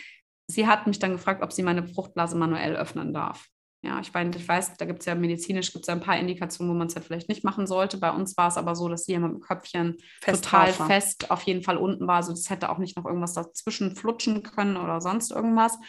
[0.52, 3.48] sie hat mich dann gefragt, ob sie meine Fruchtblase manuell öffnen darf.
[3.84, 6.72] Ja, ich, mein, ich weiß, da gibt es ja medizinisch gibt's ja ein paar Indikationen,
[6.72, 7.98] wo man es halt vielleicht nicht machen sollte.
[7.98, 10.88] Bei uns war es aber so, dass sie mit dem Köpfchen fest total war.
[10.88, 12.18] fest auf jeden Fall unten war.
[12.18, 15.80] Also das hätte auch nicht noch irgendwas dazwischen flutschen können oder sonst irgendwas.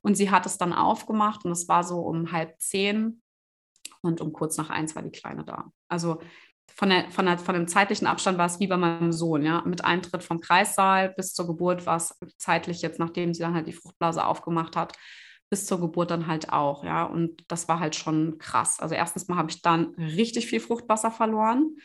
[0.00, 3.22] Und sie hat es dann aufgemacht und es war so um halb zehn
[4.04, 5.70] und um kurz nach eins war die Kleine da.
[5.88, 6.20] Also
[6.74, 9.62] von, der, von, der, von dem zeitlichen Abstand war es wie bei meinem Sohn, ja.
[9.64, 13.66] Mit Eintritt vom Kreissaal bis zur Geburt war es zeitlich jetzt, nachdem sie dann halt
[13.66, 14.96] die Fruchtblase aufgemacht hat,
[15.50, 17.04] bis zur Geburt dann halt auch, ja.
[17.04, 18.80] Und das war halt schon krass.
[18.80, 21.76] Also erstens mal habe ich dann richtig viel Fruchtwasser verloren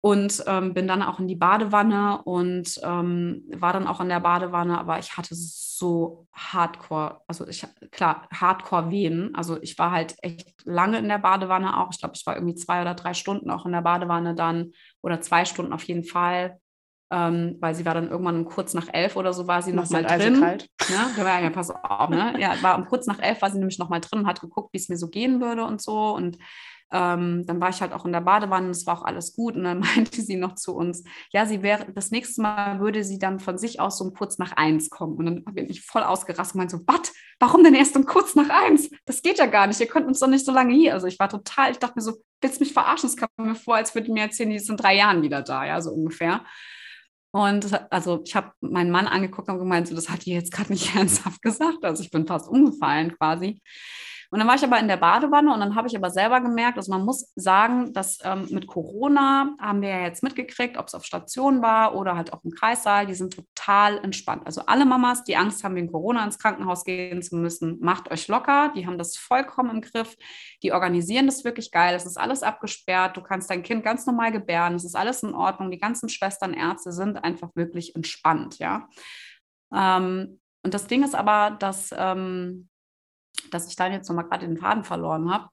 [0.00, 4.20] und ähm, bin dann auch in die Badewanne und ähm, war dann auch in der
[4.20, 5.71] Badewanne, aber ich hatte so
[6.32, 9.34] Hardcore, also ich, klar, Hardcore-Wehen.
[9.34, 11.90] Also ich war halt echt lange in der Badewanne auch.
[11.92, 15.20] Ich glaube, ich war irgendwie zwei oder drei Stunden auch in der Badewanne dann oder
[15.20, 16.58] zwei Stunden auf jeden Fall.
[17.10, 19.90] Ähm, weil sie war dann irgendwann um kurz nach elf oder so war sie noch
[19.90, 20.40] mal drin.
[20.40, 20.66] Kalt.
[20.88, 21.22] Ne?
[21.22, 22.34] Ja, pass auf, ne?
[22.38, 24.72] Ja, war um kurz nach elf war sie nämlich noch mal drin und hat geguckt,
[24.72, 26.38] wie es mir so gehen würde und so und
[26.92, 29.56] ähm, dann war ich halt auch in der Badewanne, es war auch alles gut.
[29.56, 31.02] Und dann meinte sie noch zu uns,
[31.32, 34.38] ja, sie wäre, das nächste Mal würde sie dann von sich aus so um kurz
[34.38, 35.16] nach eins kommen.
[35.16, 37.12] Und dann bin ich voll ausgerastet und meinte so, was?
[37.40, 38.90] Warum denn erst um kurz nach eins?
[39.04, 39.80] Das geht ja gar nicht.
[39.80, 40.94] Ihr könnt uns doch nicht so lange hier.
[40.94, 43.08] Also ich war total, ich dachte mir so, willst du mich verarschen?
[43.08, 45.64] Es kam mir vor, als würde mir erzählen, die ist in drei Jahren wieder da,
[45.64, 46.44] ja, so ungefähr.
[47.34, 50.70] Und also ich habe meinen Mann angeguckt und gemeint, so, das hat die jetzt gerade
[50.70, 51.84] nicht ernsthaft gesagt.
[51.84, 53.60] Also ich bin fast umgefallen quasi.
[54.32, 56.78] Und dann war ich aber in der Badewanne und dann habe ich aber selber gemerkt,
[56.78, 60.94] also man muss sagen, dass ähm, mit Corona haben wir ja jetzt mitgekriegt, ob es
[60.94, 64.46] auf Station war oder halt auch im Kreissaal, die sind total entspannt.
[64.46, 68.26] Also alle Mamas, die Angst haben, wegen Corona ins Krankenhaus gehen zu müssen, macht euch
[68.26, 68.72] locker.
[68.74, 70.16] Die haben das vollkommen im Griff.
[70.62, 71.94] Die organisieren das wirklich geil.
[71.94, 73.18] Es ist alles abgesperrt.
[73.18, 74.74] Du kannst dein Kind ganz normal gebären.
[74.76, 75.70] Es ist alles in Ordnung.
[75.70, 78.88] Die ganzen Schwestern, Ärzte sind einfach wirklich entspannt, ja.
[79.74, 82.70] Ähm, und das Ding ist aber, dass ähm,
[83.50, 85.48] dass ich dann jetzt nochmal gerade den Faden verloren habe.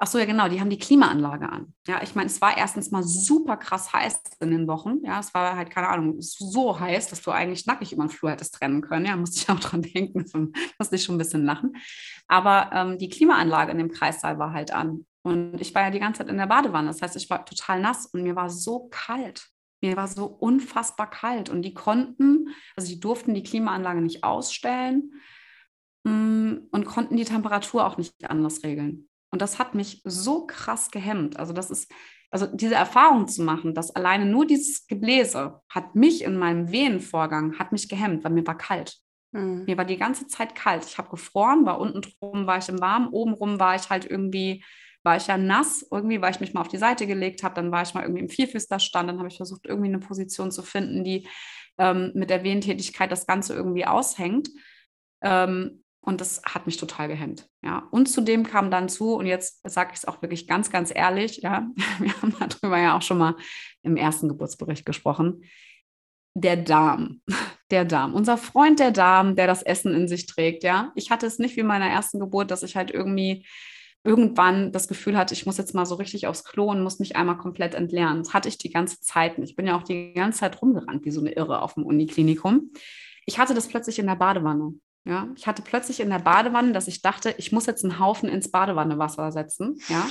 [0.00, 1.74] Ach so, ja, genau, die haben die Klimaanlage an.
[1.88, 4.98] Ja, ich meine, es war erstens mal super krass heiß in den Wochen.
[5.02, 8.30] Ja, es war halt, keine Ahnung, so heiß, dass du eigentlich nackig über den Flur
[8.30, 9.06] hättest trennen können.
[9.06, 10.24] Ja, musste ich auch dran denken,
[10.78, 11.76] musste ich schon ein bisschen lachen.
[12.28, 15.04] Aber ähm, die Klimaanlage in dem Kreissaal war halt an.
[15.22, 16.88] Und ich war ja die ganze Zeit in der Badewanne.
[16.88, 19.48] Das heißt, ich war total nass und mir war so kalt.
[19.80, 21.50] Mir war so unfassbar kalt.
[21.50, 25.20] Und die konnten, also die durften die Klimaanlage nicht ausstellen.
[26.08, 29.08] Mm, und konnten die Temperatur auch nicht anders regeln.
[29.30, 31.38] Und das hat mich so krass gehemmt.
[31.38, 31.90] Also das ist,
[32.30, 37.58] also diese Erfahrung zu machen, dass alleine nur dieses Gebläse hat mich in meinem Wehenvorgang,
[37.58, 38.96] hat mich gehemmt, weil mir war kalt.
[39.32, 39.64] Mhm.
[39.66, 40.84] Mir war die ganze Zeit kalt.
[40.86, 44.10] Ich habe gefroren, war unten drum war ich im Warm, oben rum war ich halt
[44.10, 44.64] irgendwie,
[45.02, 47.70] war ich ja nass, irgendwie, weil ich mich mal auf die Seite gelegt habe, dann
[47.70, 51.04] war ich mal irgendwie im Vierfüßlerstand, dann habe ich versucht, irgendwie eine Position zu finden,
[51.04, 51.28] die
[51.76, 54.48] ähm, mit der Wehentätigkeit das Ganze irgendwie aushängt.
[55.22, 57.48] Ähm, und das hat mich total gehemmt.
[57.62, 57.88] Ja.
[57.90, 61.38] Und zudem kam dann zu, und jetzt sage ich es auch wirklich ganz, ganz ehrlich,
[61.38, 63.36] ja, wir haben darüber ja auch schon mal
[63.82, 65.42] im ersten Geburtsbericht gesprochen.
[66.34, 67.20] Der Darm,
[67.70, 70.92] der Darm, unser Freund der Darm, der das Essen in sich trägt, ja.
[70.94, 73.46] Ich hatte es nicht wie in meiner ersten Geburt, dass ich halt irgendwie
[74.04, 77.16] irgendwann das Gefühl hatte, ich muss jetzt mal so richtig aufs Klo und muss mich
[77.16, 78.18] einmal komplett entleeren.
[78.18, 79.38] Das hatte ich die ganze Zeit.
[79.38, 82.70] Ich bin ja auch die ganze Zeit rumgerannt, wie so eine Irre auf dem Uniklinikum.
[83.26, 84.74] Ich hatte das plötzlich in der Badewanne.
[85.08, 88.28] Ja, ich hatte plötzlich in der Badewanne, dass ich dachte, ich muss jetzt einen Haufen
[88.28, 89.80] ins Badewannewasser setzen.
[89.88, 90.06] Ja,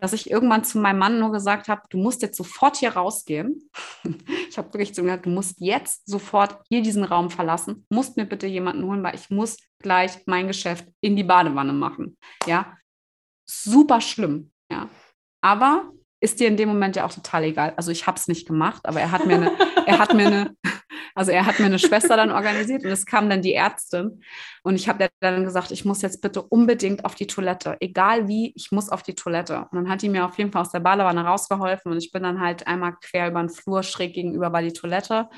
[0.00, 3.70] dass ich irgendwann zu meinem Mann nur gesagt habe, du musst jetzt sofort hier rausgehen.
[4.48, 8.16] Ich habe wirklich zu ihm gesagt, du musst jetzt sofort hier diesen Raum verlassen, musst
[8.16, 12.16] mir bitte jemanden holen, weil ich muss gleich mein Geschäft in die Badewanne machen.
[12.46, 12.74] Ja,
[13.44, 14.50] super schlimm.
[14.72, 14.88] Ja,
[15.42, 15.90] aber
[16.22, 17.74] ist dir in dem Moment ja auch total egal.
[17.76, 19.52] Also ich habe es nicht gemacht, aber er hat mir eine,
[19.84, 20.56] er hat mir eine,
[21.16, 24.22] Also er hat mir eine Schwester dann organisiert und es kam dann die Ärztin
[24.62, 28.52] und ich habe dann gesagt, ich muss jetzt bitte unbedingt auf die Toilette, egal wie,
[28.54, 29.66] ich muss auf die Toilette.
[29.70, 32.22] Und dann hat die mir auf jeden Fall aus der Badewanne rausgeholfen und ich bin
[32.22, 35.28] dann halt einmal quer über den Flur schräg gegenüber bei die Toilette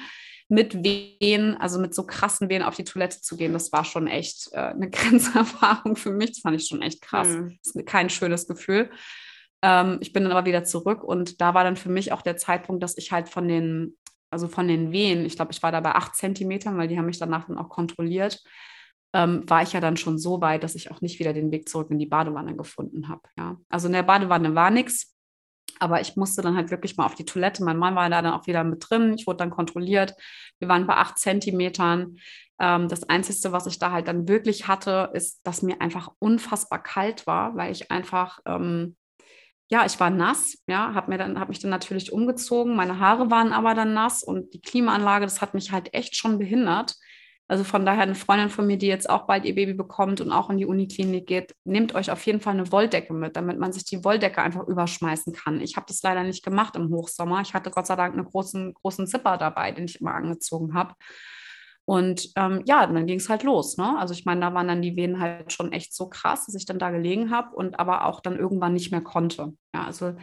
[0.48, 4.06] mit Wehen, also mit so krassen Wehen auf die Toilette zu gehen, das war schon
[4.06, 6.32] echt äh, eine Grenzerfahrung für mich.
[6.32, 7.28] Das fand ich schon echt krass.
[7.28, 7.58] Mhm.
[7.62, 8.90] Das ist kein schönes Gefühl.
[9.62, 12.36] Ähm, ich bin dann aber wieder zurück und da war dann für mich auch der
[12.36, 13.96] Zeitpunkt, dass ich halt von den,
[14.30, 17.06] also von den Wehen, ich glaube, ich war da bei acht Zentimetern, weil die haben
[17.06, 18.42] mich danach dann auch kontrolliert,
[19.14, 21.68] ähm, war ich ja dann schon so weit, dass ich auch nicht wieder den Weg
[21.68, 23.22] zurück in die Badewanne gefunden habe.
[23.36, 23.56] Ja.
[23.68, 25.14] Also in der Badewanne war nichts.
[25.80, 27.62] Aber ich musste dann halt wirklich mal auf die Toilette.
[27.62, 29.14] Mein Mann war da dann auch wieder mit drin.
[29.14, 30.14] Ich wurde dann kontrolliert.
[30.58, 32.16] Wir waren bei acht Zentimetern.
[32.58, 36.82] Ähm, das Einzige, was ich da halt dann wirklich hatte, ist, dass mir einfach unfassbar
[36.82, 38.96] kalt war, weil ich einfach, ähm,
[39.68, 42.74] ja, ich war nass, ja, habe mir dann, habe mich dann natürlich umgezogen.
[42.74, 46.38] Meine Haare waren aber dann nass und die Klimaanlage, das hat mich halt echt schon
[46.38, 46.94] behindert.
[47.50, 50.32] Also von daher eine Freundin von mir, die jetzt auch bald ihr Baby bekommt und
[50.32, 53.72] auch in die Uniklinik geht, nehmt euch auf jeden Fall eine Wolldecke mit, damit man
[53.72, 55.60] sich die Wolldecke einfach überschmeißen kann.
[55.62, 57.40] Ich habe das leider nicht gemacht im Hochsommer.
[57.40, 60.94] Ich hatte Gott sei Dank einen großen, großen Zipper dabei, den ich immer angezogen habe.
[61.88, 63.78] Und ähm, ja, dann ging es halt los.
[63.78, 63.98] Ne?
[63.98, 66.66] Also ich meine, da waren dann die Venen halt schon echt so krass, dass ich
[66.66, 69.54] dann da gelegen habe und aber auch dann irgendwann nicht mehr konnte.
[69.74, 70.14] Ja, also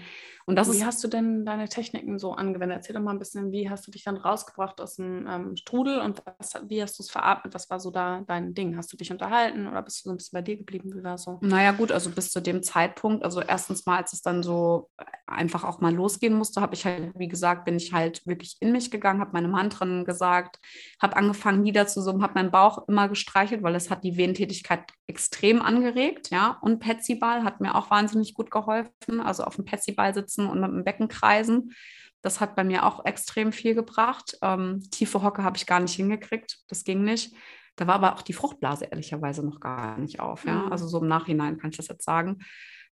[0.48, 2.78] und das wie ist, hast du denn deine Techniken so angewendet?
[2.78, 6.00] Erzähl doch mal ein bisschen, wie hast du dich dann rausgebracht aus dem ähm, Strudel
[6.02, 7.56] und was, wie hast du es verarbeitet?
[7.56, 8.78] Was war so da dein Ding?
[8.78, 10.94] Hast du dich unterhalten oder bist du so ein bisschen bei dir geblieben?
[10.94, 11.40] Wie war so?
[11.42, 14.92] Naja, gut, also bis zu dem Zeitpunkt, also erstens mal, als es dann so
[15.26, 18.72] einfach auch mal losgehen musste, habe ich halt, wie gesagt, bin ich halt wirklich in
[18.72, 20.60] mich gegangen, habe meine Mantren gesagt,
[21.02, 26.30] habe angefangen niederzusummen, habe meinen Bauch immer gestreichelt, weil es hat die Wehentätigkeit extrem angeregt,
[26.30, 26.60] ja.
[26.62, 30.60] Und Petsyball hat mir auch wahnsinnig gut geholfen, also auf dem Petsyball sitzen sitzen und
[30.60, 31.74] mit dem Becken kreisen.
[32.22, 34.38] Das hat bei mir auch extrem viel gebracht.
[34.42, 36.60] Ähm, tiefe Hocke habe ich gar nicht hingekriegt.
[36.68, 37.36] Das ging nicht.
[37.76, 40.46] Da war aber auch die Fruchtblase ehrlicherweise noch gar nicht auf.
[40.46, 40.64] Ja?
[40.64, 40.72] Mhm.
[40.72, 42.40] Also so im Nachhinein kann ich das jetzt sagen.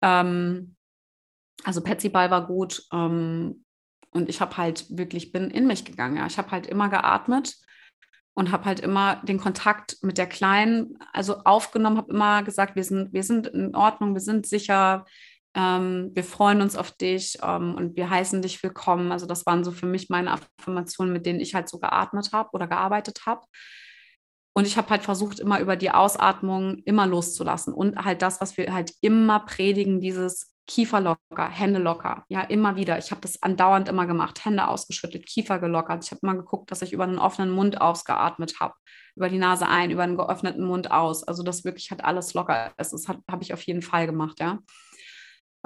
[0.03, 0.77] Ähm,
[1.64, 2.85] also Petsyball war gut.
[2.92, 3.64] Ähm,
[4.11, 6.16] und ich habe halt wirklich, bin in mich gegangen.
[6.16, 6.27] Ja?
[6.27, 7.57] Ich habe halt immer geatmet
[8.35, 12.85] und habe halt immer den Kontakt mit der Kleinen, also aufgenommen, habe immer gesagt, wir
[12.85, 15.07] sind, wir sind in Ordnung, wir sind sicher,
[15.57, 19.11] ähm, wir freuen uns auf dich ähm, und wir heißen dich willkommen.
[19.11, 22.51] Also das waren so für mich meine Affirmationen, mit denen ich halt so geatmet habe
[22.53, 23.40] oder gearbeitet habe.
[24.53, 27.73] Und ich habe halt versucht, immer über die Ausatmung immer loszulassen.
[27.73, 32.25] Und halt das, was wir halt immer predigen, dieses Kiefer locker, Hände locker.
[32.29, 32.99] Ja, immer wieder.
[32.99, 34.45] Ich habe das andauernd immer gemacht.
[34.45, 36.05] Hände ausgeschüttelt, Kiefer gelockert.
[36.05, 38.75] Ich habe immer geguckt, dass ich über einen offenen Mund ausgeatmet habe.
[39.14, 41.23] Über die Nase ein, über einen geöffneten Mund aus.
[41.25, 42.92] Also das wirklich hat alles locker ist.
[42.92, 44.59] Das habe ich auf jeden Fall gemacht, ja.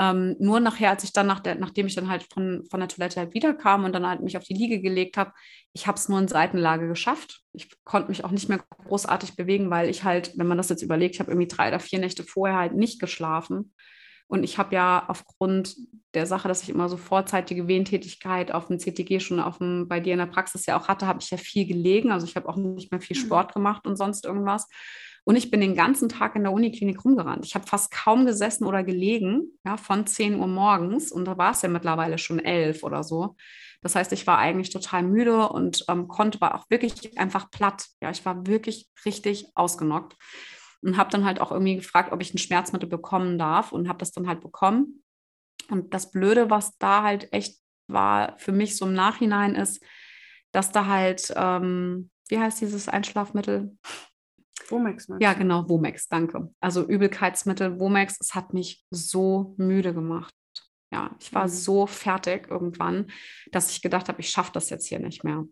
[0.01, 2.89] Ähm, nur nachher, als ich dann, nach der, nachdem ich dann halt von, von der
[2.89, 5.33] Toilette halt wiederkam und dann halt mich auf die Liege gelegt habe,
[5.75, 7.43] ich habe es nur in Seitenlage geschafft.
[7.53, 10.81] Ich konnte mich auch nicht mehr großartig bewegen, weil ich halt, wenn man das jetzt
[10.81, 13.75] überlegt, ich habe irgendwie drei oder vier Nächte vorher halt nicht geschlafen.
[14.27, 15.77] Und ich habe ja aufgrund
[16.15, 20.01] der Sache, dass ich immer so vorzeitige Wehentätigkeit auf dem CTG schon auf dem, bei
[20.01, 22.11] dir in der Praxis ja auch hatte, habe ich ja viel gelegen.
[22.11, 23.23] Also ich habe auch nicht mehr viel mhm.
[23.23, 24.67] Sport gemacht und sonst irgendwas.
[25.25, 27.45] Und ich bin den ganzen Tag in der Uniklinik rumgerannt.
[27.45, 31.13] Ich habe fast kaum gesessen oder gelegen, ja, von 10 Uhr morgens.
[31.13, 33.37] Und da war es ja mittlerweile schon 11 oder so.
[33.83, 37.87] Das heißt, ich war eigentlich total müde und ähm, konnte, war auch wirklich einfach platt.
[38.03, 40.17] Ja, ich war wirklich richtig ausgenockt
[40.83, 43.99] und habe dann halt auch irgendwie gefragt, ob ich ein Schmerzmittel bekommen darf und habe
[43.99, 45.03] das dann halt bekommen.
[45.69, 49.83] Und das Blöde, was da halt echt war für mich so im Nachhinein ist,
[50.53, 53.77] dass da halt, ähm, wie heißt dieses Einschlafmittel?
[54.69, 55.09] Womex.
[55.21, 56.53] Ja, genau, Womex, danke.
[56.61, 60.35] Also Übelkeitsmittel, Womex, es hat mich so müde gemacht.
[60.93, 61.51] Ja, ich war mhm.
[61.51, 63.11] so fertig irgendwann,
[63.53, 65.45] dass ich gedacht habe, ich schaffe das jetzt hier nicht mehr.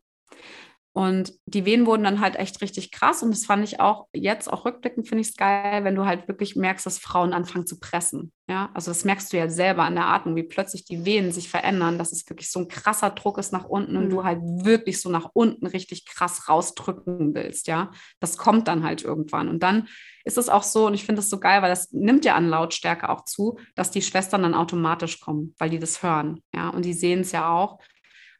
[0.98, 3.22] Und die Wehen wurden dann halt echt richtig krass.
[3.22, 6.26] Und das fand ich auch jetzt, auch rückblickend, finde ich es geil, wenn du halt
[6.26, 8.32] wirklich merkst, dass Frauen anfangen zu pressen.
[8.50, 11.48] Ja, also das merkst du ja selber an der Atmung, wie plötzlich die Venen sich
[11.48, 14.10] verändern, dass es wirklich so ein krasser Druck ist nach unten und mhm.
[14.10, 17.68] du halt wirklich so nach unten richtig krass rausdrücken willst.
[17.68, 19.48] Ja, das kommt dann halt irgendwann.
[19.48, 19.86] Und dann
[20.24, 22.48] ist es auch so, und ich finde es so geil, weil das nimmt ja an
[22.48, 26.42] Lautstärke auch zu, dass die Schwestern dann automatisch kommen, weil die das hören.
[26.52, 27.78] Ja, und die sehen es ja auch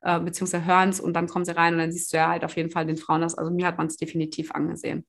[0.03, 2.45] äh, beziehungsweise hören es und dann kommen sie rein und dann siehst du ja halt
[2.45, 3.37] auf jeden Fall den Frauen das.
[3.37, 5.07] Also mir hat man es definitiv angesehen.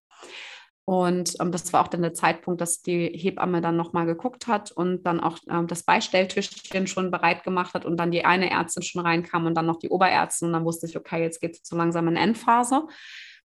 [0.89, 4.71] Und ähm, das war auch dann der Zeitpunkt, dass die Hebamme dann nochmal geguckt hat
[4.71, 8.81] und dann auch ähm, das Beistelltischchen schon bereit gemacht hat und dann die eine Ärztin
[8.81, 10.47] schon reinkam und dann noch die Oberärztin.
[10.47, 12.87] Und dann wusste ich, okay, jetzt geht es so langsam in Endphase.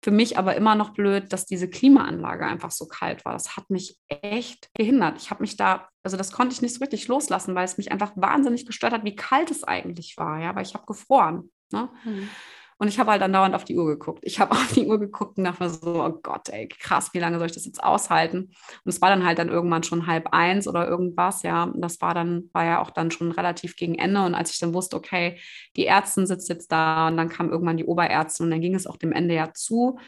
[0.02, 3.34] Für mich aber immer noch blöd, dass diese Klimaanlage einfach so kalt war.
[3.34, 5.18] Das hat mich echt gehindert.
[5.18, 7.92] Ich habe mich da, also das konnte ich nicht so richtig loslassen, weil es mich
[7.92, 10.40] einfach wahnsinnig gestört hat, wie kalt es eigentlich war.
[10.40, 11.50] Ja, weil ich habe gefroren.
[11.70, 11.90] Ne?
[12.02, 12.30] Mhm.
[12.78, 14.20] Und ich habe halt dann dauernd auf die Uhr geguckt.
[14.22, 17.18] Ich habe auf die Uhr geguckt und dachte mir so, oh Gott, ey, krass, wie
[17.18, 18.38] lange soll ich das jetzt aushalten?
[18.84, 21.64] Und es war dann halt dann irgendwann schon halb eins oder irgendwas, ja.
[21.64, 24.24] Und das war dann, war ja auch dann schon relativ gegen Ende.
[24.24, 25.38] Und als ich dann wusste, okay,
[25.76, 28.86] die Ärztin sitzt jetzt da und dann kam irgendwann die Oberärztin und dann ging es
[28.86, 29.98] auch dem Ende ja zu.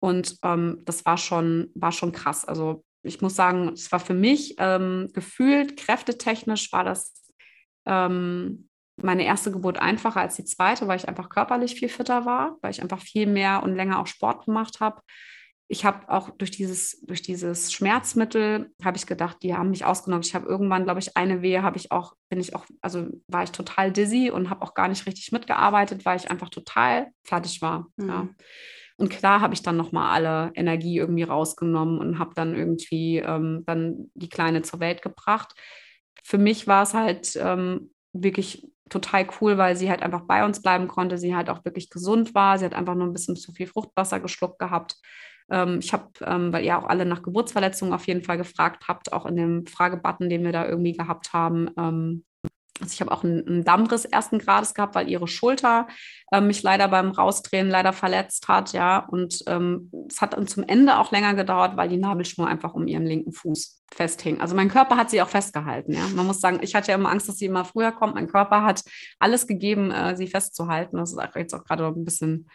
[0.00, 2.46] Und ähm, das war schon, war schon krass.
[2.46, 7.12] Also ich muss sagen, es war für mich ähm, gefühlt, kräftetechnisch war das
[7.86, 8.68] ähm,
[9.00, 12.70] meine erste Geburt einfacher als die zweite, weil ich einfach körperlich viel fitter war, weil
[12.70, 15.00] ich einfach viel mehr und länger auch Sport gemacht habe.
[15.70, 20.24] Ich habe auch durch dieses, durch dieses Schmerzmittel, habe ich gedacht, die haben mich ausgenommen.
[20.24, 23.42] Ich habe irgendwann, glaube ich, eine Wehe, habe ich auch, bin ich auch, also war
[23.42, 27.60] ich total dizzy und habe auch gar nicht richtig mitgearbeitet, weil ich einfach total fertig
[27.60, 27.86] war.
[27.96, 28.08] Mhm.
[28.08, 28.28] Ja.
[28.98, 33.62] Und klar habe ich dann nochmal alle Energie irgendwie rausgenommen und habe dann irgendwie ähm,
[33.64, 35.54] dann die Kleine zur Welt gebracht.
[36.24, 40.62] Für mich war es halt ähm, wirklich total cool, weil sie halt einfach bei uns
[40.62, 41.16] bleiben konnte.
[41.16, 42.58] Sie halt auch wirklich gesund war.
[42.58, 44.96] Sie hat einfach nur ein bisschen zu viel Fruchtwasser geschluckt gehabt.
[45.50, 49.12] Ähm, ich habe, ähm, weil ihr auch alle nach Geburtsverletzungen auf jeden Fall gefragt habt,
[49.12, 52.24] auch in dem Fragebutton, den wir da irgendwie gehabt haben, ähm,
[52.80, 55.88] also ich habe auch einen, Dammriss ersten Grades gehabt, weil ihre Schulter
[56.32, 58.98] äh, mich leider beim Rausdrehen leider verletzt hat, ja.
[58.98, 62.86] Und ähm, es hat dann zum Ende auch länger gedauert, weil die Nabelschnur einfach um
[62.86, 64.40] ihren linken Fuß festhing.
[64.40, 66.06] Also mein Körper hat sie auch festgehalten, ja.
[66.14, 68.14] Man muss sagen, ich hatte ja immer Angst, dass sie immer früher kommt.
[68.14, 68.82] Mein Körper hat
[69.18, 70.96] alles gegeben, äh, sie festzuhalten.
[70.96, 72.48] Das ist jetzt auch gerade ein bisschen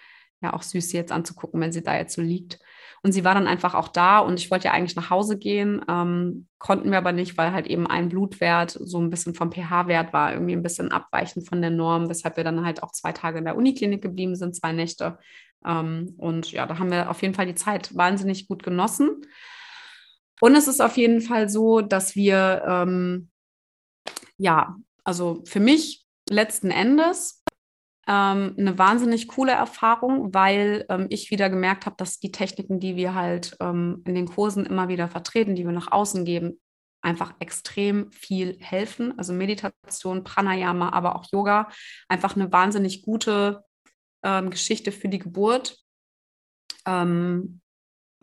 [0.43, 2.59] ja auch süß, sie jetzt anzugucken, wenn sie da jetzt so liegt.
[3.05, 5.83] Und sie war dann einfach auch da und ich wollte ja eigentlich nach Hause gehen,
[5.89, 10.13] ähm, konnten wir aber nicht, weil halt eben ein Blutwert so ein bisschen vom pH-Wert
[10.13, 13.39] war, irgendwie ein bisschen abweichend von der Norm, weshalb wir dann halt auch zwei Tage
[13.39, 15.17] in der Uniklinik geblieben sind, zwei Nächte.
[15.65, 19.25] Ähm, und ja, da haben wir auf jeden Fall die Zeit wahnsinnig gut genossen.
[20.39, 23.29] Und es ist auf jeden Fall so, dass wir, ähm,
[24.37, 27.42] ja, also für mich letzten Endes
[28.07, 32.95] ähm, eine wahnsinnig coole Erfahrung, weil ähm, ich wieder gemerkt habe, dass die Techniken, die
[32.95, 36.59] wir halt ähm, in den Kursen immer wieder vertreten, die wir nach außen geben,
[37.01, 39.17] einfach extrem viel helfen.
[39.17, 41.69] Also Meditation, Pranayama, aber auch Yoga,
[42.09, 43.63] einfach eine wahnsinnig gute
[44.23, 45.77] ähm, Geschichte für die Geburt,
[46.85, 47.61] ähm,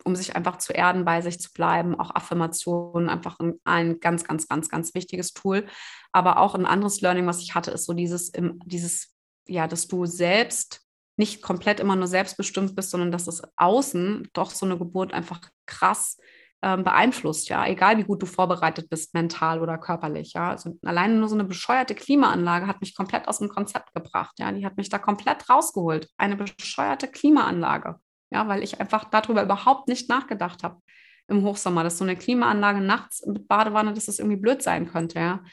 [0.05, 1.99] um sich einfach zu erden, bei sich zu bleiben.
[1.99, 5.67] Auch Affirmationen, einfach ein, ganz, ganz, ganz, ganz wichtiges Tool.
[6.13, 8.33] Aber auch ein anderes Learning, was ich hatte, ist so dieses,
[8.67, 9.15] dieses
[9.51, 10.81] ja, dass du selbst
[11.17, 15.41] nicht komplett immer nur selbstbestimmt bist, sondern dass das Außen doch so eine Geburt einfach
[15.67, 16.17] krass
[16.63, 20.51] ähm, beeinflusst, ja, egal wie gut du vorbereitet bist, mental oder körperlich, ja.
[20.51, 24.53] Also alleine nur so eine bescheuerte Klimaanlage hat mich komplett aus dem Konzept gebracht, ja.
[24.53, 26.09] Die hat mich da komplett rausgeholt.
[26.17, 27.97] Eine bescheuerte Klimaanlage,
[28.31, 30.81] ja, weil ich einfach darüber überhaupt nicht nachgedacht habe
[31.29, 35.19] im Hochsommer, dass so eine Klimaanlage nachts mit Badewanne, dass das irgendwie blöd sein könnte,
[35.19, 35.45] ja.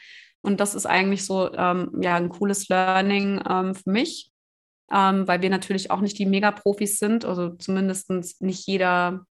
[0.42, 4.30] Und das ist eigentlich so ähm, ja, ein cooles Learning ähm, für mich,
[4.92, 9.24] ähm, weil wir natürlich auch nicht die Mega-Profis sind, also zumindest nicht jeder,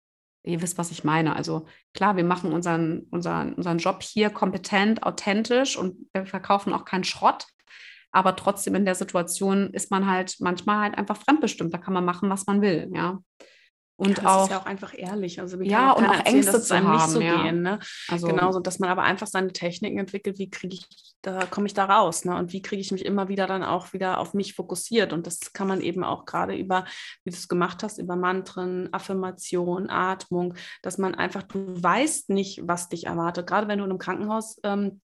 [0.44, 1.36] ihr wisst, was ich meine.
[1.36, 6.86] Also klar, wir machen unseren, unseren, unseren Job hier kompetent, authentisch und wir verkaufen auch
[6.86, 7.46] keinen Schrott.
[8.12, 11.74] Aber trotzdem in der Situation ist man halt manchmal halt einfach fremdbestimmt.
[11.74, 13.20] Da kann man machen, was man will, ja.
[14.00, 15.40] Und ja, auch, ist ja auch einfach ehrlich.
[15.40, 17.42] Also ja, und auch erzählen, Ängste zu haben, nicht so ja.
[17.42, 17.64] gehen.
[17.64, 17.80] Ne?
[18.08, 20.88] Also, Genauso, dass man aber einfach seine Techniken entwickelt, wie kriege ich,
[21.24, 22.36] da komme ich da raus, ne?
[22.36, 25.14] Und wie kriege ich mich immer wieder dann auch wieder auf mich fokussiert.
[25.14, 26.86] Und das kann man eben auch gerade über,
[27.24, 32.68] wie du es gemacht hast, über Mantren, Affirmation, Atmung, dass man einfach, du weißt nicht,
[32.68, 33.48] was dich erwartet.
[33.48, 35.02] Gerade wenn du in einem Krankenhaus ähm,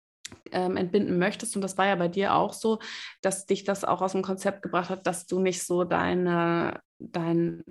[0.52, 1.56] ähm, entbinden möchtest.
[1.56, 2.80] Und das war ja bei dir auch so,
[3.22, 7.64] dass dich das auch aus dem Konzept gebracht hat, dass du nicht so deine deinen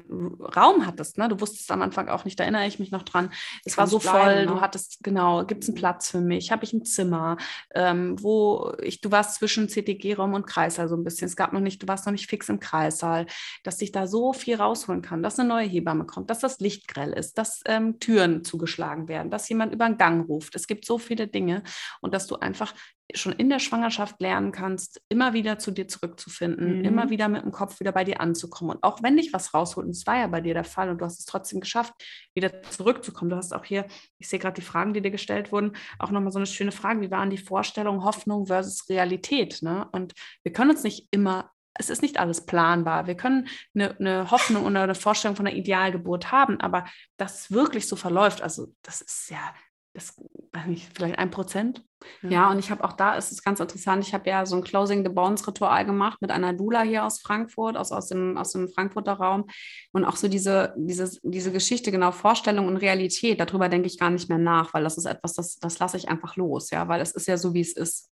[0.56, 1.18] Raum hattest.
[1.18, 1.28] Ne?
[1.28, 3.30] Du wusstest am Anfang auch nicht, da erinnere ich mich noch dran.
[3.64, 4.46] Es war so bleiben, voll, ne?
[4.46, 6.50] du hattest, genau, gibt es einen Platz für mich?
[6.50, 7.36] Habe ich ein Zimmer,
[7.74, 11.26] ähm, wo ich, du warst zwischen CTG-Raum und Kreissaal so ein bisschen.
[11.26, 13.26] Es gab noch nicht, du warst noch nicht fix im Kreissaal,
[13.62, 16.88] dass sich da so viel rausholen kann, dass eine neue Hebamme kommt, dass das Licht
[16.88, 20.54] grell ist, dass ähm, Türen zugeschlagen werden, dass jemand über den Gang ruft.
[20.54, 21.62] Es gibt so viele Dinge
[22.00, 22.74] und dass du einfach
[23.14, 26.84] schon in der Schwangerschaft lernen kannst, immer wieder zu dir zurückzufinden, mhm.
[26.84, 28.76] immer wieder mit dem Kopf wieder bei dir anzukommen.
[28.76, 30.98] Und auch wenn dich was rausholt, und es war ja bei dir der Fall und
[30.98, 31.92] du hast es trotzdem geschafft,
[32.34, 33.30] wieder zurückzukommen.
[33.30, 33.86] Du hast auch hier,
[34.18, 37.00] ich sehe gerade die Fragen, die dir gestellt wurden, auch nochmal so eine schöne Frage.
[37.00, 39.62] Wie waren die Vorstellungen, Hoffnung versus Realität?
[39.62, 39.88] Ne?
[39.92, 43.06] Und wir können uns nicht immer es ist nicht alles planbar.
[43.06, 46.84] Wir können eine, eine, Hoffnung oder eine Vorstellung von einer Idealgeburt haben, aber
[47.16, 49.54] dass es wirklich so verläuft, also das ist ja
[49.94, 50.16] das
[50.52, 51.84] weiß nicht, vielleicht ein Prozent.
[52.22, 52.30] Ja.
[52.30, 52.50] ja.
[52.50, 55.04] und ich habe auch da, ist es ganz interessant, ich habe ja so ein Closing
[55.04, 58.68] the Bones Ritual gemacht mit einer Dula hier aus Frankfurt, aus, aus, dem, aus dem
[58.68, 59.46] Frankfurter Raum.
[59.92, 64.10] Und auch so diese, diese, diese Geschichte, genau Vorstellung und Realität, darüber denke ich gar
[64.10, 67.00] nicht mehr nach, weil das ist etwas, das, das lasse ich einfach los, ja, weil
[67.00, 68.10] es ist ja so, wie es ist.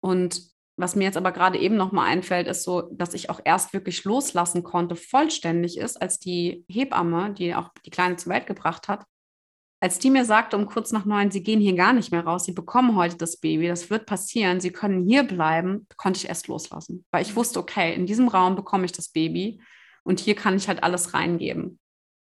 [0.00, 3.72] Und was mir jetzt aber gerade eben nochmal einfällt, ist so, dass ich auch erst
[3.72, 8.88] wirklich loslassen konnte, vollständig ist, als die Hebamme, die auch die Kleine zur Welt gebracht
[8.88, 9.04] hat,
[9.82, 12.44] als die mir sagte um kurz nach neun, sie gehen hier gar nicht mehr raus,
[12.44, 16.46] sie bekommen heute das Baby, das wird passieren, sie können hier bleiben, konnte ich erst
[16.46, 17.04] loslassen.
[17.10, 19.60] Weil ich wusste, okay, in diesem Raum bekomme ich das Baby
[20.04, 21.80] und hier kann ich halt alles reingeben.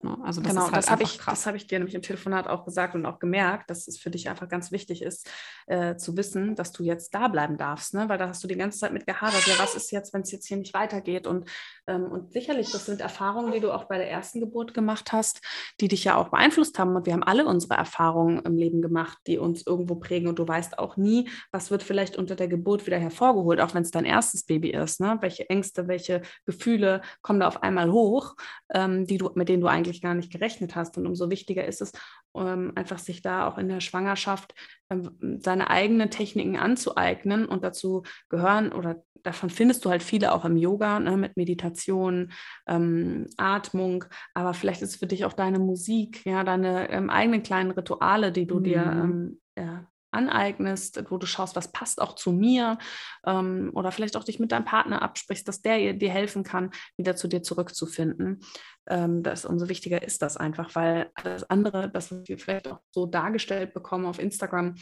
[0.01, 0.17] Ne?
[0.23, 1.39] Also das genau, halt das habe ich, krass.
[1.39, 4.09] das habe ich dir nämlich im Telefonat auch gesagt und auch gemerkt, dass es für
[4.09, 5.29] dich einfach ganz wichtig ist,
[5.67, 8.07] äh, zu wissen, dass du jetzt da bleiben darfst, ne?
[8.07, 9.45] weil da hast du die ganze Zeit mit gehadert.
[9.45, 11.27] Ja, was ist jetzt, wenn es jetzt hier nicht weitergeht?
[11.27, 11.49] Und,
[11.87, 15.41] ähm, und sicherlich, das sind Erfahrungen, die du auch bei der ersten Geburt gemacht hast,
[15.81, 16.95] die dich ja auch beeinflusst haben.
[16.95, 20.29] Und wir haben alle unsere Erfahrungen im Leben gemacht, die uns irgendwo prägen.
[20.29, 23.83] Und du weißt auch nie, was wird vielleicht unter der Geburt wieder hervorgeholt, auch wenn
[23.83, 25.01] es dein erstes Baby ist.
[25.01, 25.17] Ne?
[25.19, 28.35] Welche Ängste, welche Gefühle kommen da auf einmal hoch,
[28.73, 30.97] ähm, die du, mit denen du eigentlich eigentlich gar nicht gerechnet hast.
[30.97, 31.91] Und umso wichtiger ist es,
[32.35, 34.53] ähm, einfach sich da auch in der Schwangerschaft
[34.89, 37.45] ähm, seine eigenen Techniken anzueignen.
[37.45, 42.31] Und dazu gehören oder davon findest du halt viele auch im Yoga ne, mit Meditation,
[42.67, 44.05] ähm, Atmung.
[44.33, 48.31] Aber vielleicht ist es für dich auch deine Musik, ja, deine ähm, eigenen kleinen Rituale,
[48.31, 48.63] die du mhm.
[48.63, 52.77] dir ähm, ja, aneignest, wo du schaust, was passt auch zu mir
[53.25, 57.15] ähm, oder vielleicht auch dich mit deinem Partner absprichst, dass der dir helfen kann, wieder
[57.15, 58.39] zu dir zurückzufinden.
[58.87, 63.05] Ähm, das umso wichtiger ist das einfach, weil alles andere, das wir vielleicht auch so
[63.05, 64.75] dargestellt bekommen auf Instagram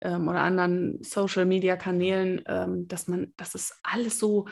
[0.00, 4.46] ähm, oder anderen Social Media Kanälen, ähm, dass man, das ist alles so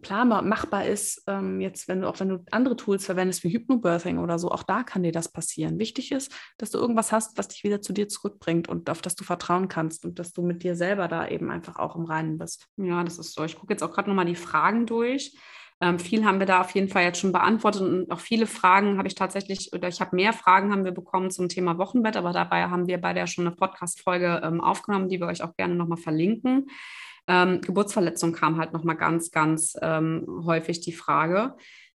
[0.00, 4.18] planbar, machbar ist, ähm, jetzt, wenn du auch wenn du andere Tools verwendest wie Hypnobirthing
[4.18, 5.78] oder so, auch da kann dir das passieren.
[5.78, 9.16] Wichtig ist, dass du irgendwas hast, was dich wieder zu dir zurückbringt und auf das
[9.16, 12.38] du vertrauen kannst und dass du mit dir selber da eben einfach auch im Reinen
[12.38, 12.68] bist.
[12.76, 13.44] Ja, das ist so.
[13.44, 15.36] Ich gucke jetzt auch gerade nochmal die Fragen durch.
[15.80, 18.98] Ähm, viel haben wir da auf jeden Fall jetzt schon beantwortet und auch viele Fragen
[18.98, 22.32] habe ich tatsächlich, oder ich habe mehr Fragen haben wir bekommen zum Thema Wochenbett, aber
[22.32, 25.74] dabei haben wir beide ja schon eine Podcast-Folge ähm, aufgenommen, die wir euch auch gerne
[25.74, 26.68] nochmal verlinken.
[27.28, 31.54] Ähm, Geburtsverletzung kam halt nochmal ganz, ganz ähm, häufig die Frage.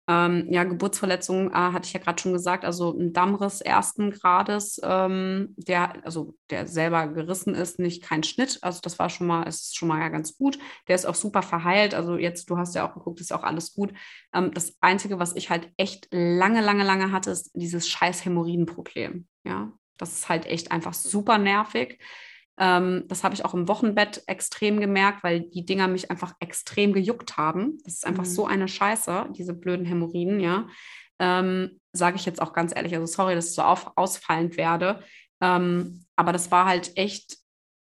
[0.08, 4.80] Ähm, ja, Geburtsverletzung äh, hatte ich ja gerade schon gesagt, also ein Dammriss ersten Grades,
[4.82, 8.58] ähm, der, also der selber gerissen ist, nicht kein Schnitt.
[8.62, 10.58] Also das war schon mal, ist schon mal ja ganz gut.
[10.88, 11.94] Der ist auch super verheilt.
[11.94, 13.92] Also jetzt, du hast ja auch geguckt, ist auch alles gut.
[14.34, 19.28] Ähm, das Einzige, was ich halt echt lange, lange, lange hatte, ist dieses scheiß Hämorrhoidenproblem.
[19.44, 22.00] Ja, das ist halt echt einfach super nervig.
[22.58, 26.92] Ähm, das habe ich auch im Wochenbett extrem gemerkt, weil die Dinger mich einfach extrem
[26.92, 27.78] gejuckt haben.
[27.84, 28.28] Das ist einfach mhm.
[28.28, 30.68] so eine Scheiße, diese blöden Hämorrhoiden, ja.
[31.18, 32.94] Ähm, Sage ich jetzt auch ganz ehrlich.
[32.94, 35.02] Also sorry, dass ich so auf, ausfallend werde.
[35.42, 37.36] Ähm, aber das war halt echt,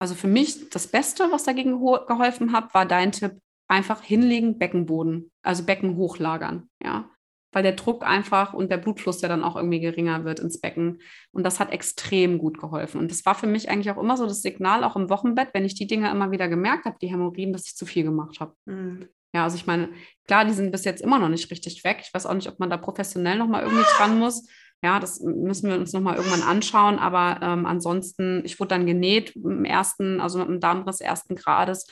[0.00, 3.40] also für mich das Beste, was dagegen geholfen hat, war dein Tipp,
[3.70, 7.10] einfach hinlegen, Beckenboden, also Becken hochlagern, ja
[7.52, 11.00] weil der Druck einfach und der Blutfluss ja dann auch irgendwie geringer wird ins Becken.
[11.32, 13.00] Und das hat extrem gut geholfen.
[13.00, 15.64] Und das war für mich eigentlich auch immer so das Signal, auch im Wochenbett, wenn
[15.64, 18.54] ich die Dinge immer wieder gemerkt habe, die Hämorrhoiden, dass ich zu viel gemacht habe.
[18.66, 19.08] Mhm.
[19.34, 19.90] Ja, also ich meine,
[20.26, 21.98] klar, die sind bis jetzt immer noch nicht richtig weg.
[22.02, 24.48] Ich weiß auch nicht, ob man da professionell nochmal irgendwie dran muss.
[24.82, 26.98] Ja, das müssen wir uns nochmal irgendwann anschauen.
[26.98, 31.86] Aber ähm, ansonsten, ich wurde dann genäht im ersten, also mit einem Darmriss ersten Grades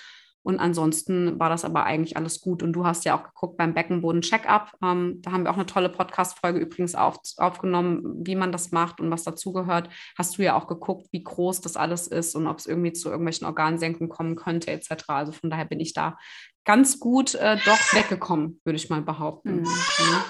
[0.46, 2.62] und ansonsten war das aber eigentlich alles gut.
[2.62, 4.74] Und du hast ja auch geguckt beim Beckenboden-Check-up.
[4.80, 9.00] Ähm, da haben wir auch eine tolle Podcast-Folge übrigens auf, aufgenommen, wie man das macht
[9.00, 9.88] und was dazugehört.
[10.16, 13.08] Hast du ja auch geguckt, wie groß das alles ist und ob es irgendwie zu
[13.08, 15.08] irgendwelchen Organsenkungen kommen könnte, etc.
[15.08, 16.16] Also von daher bin ich da
[16.64, 19.62] ganz gut äh, doch weggekommen, würde ich mal behaupten.
[19.62, 20.22] Mhm.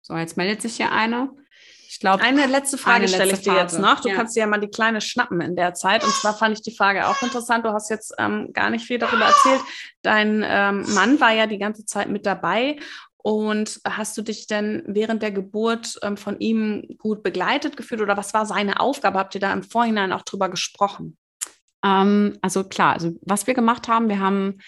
[0.00, 1.28] So, jetzt meldet sich hier eine.
[1.94, 4.00] Ich glaube, eine letzte Frage stelle ich dir jetzt noch.
[4.00, 4.16] Du ja.
[4.16, 6.02] kannst dir ja mal die kleine schnappen in der Zeit.
[6.02, 7.64] Und zwar fand ich die Frage auch interessant.
[7.64, 9.60] Du hast jetzt ähm, gar nicht viel darüber erzählt.
[10.02, 12.78] Dein ähm, Mann war ja die ganze Zeit mit dabei.
[13.16, 18.16] Und hast du dich denn während der Geburt ähm, von ihm gut begleitet gefühlt oder
[18.16, 19.20] was war seine Aufgabe?
[19.20, 21.16] Habt ihr da im Vorhinein auch drüber gesprochen?
[21.84, 24.58] Ähm, also klar, also was wir gemacht haben, wir haben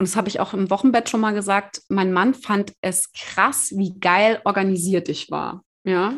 [0.00, 3.72] und das habe ich auch im Wochenbett schon mal gesagt, mein Mann fand es krass,
[3.76, 5.64] wie geil organisiert ich war.
[5.88, 6.12] Ja,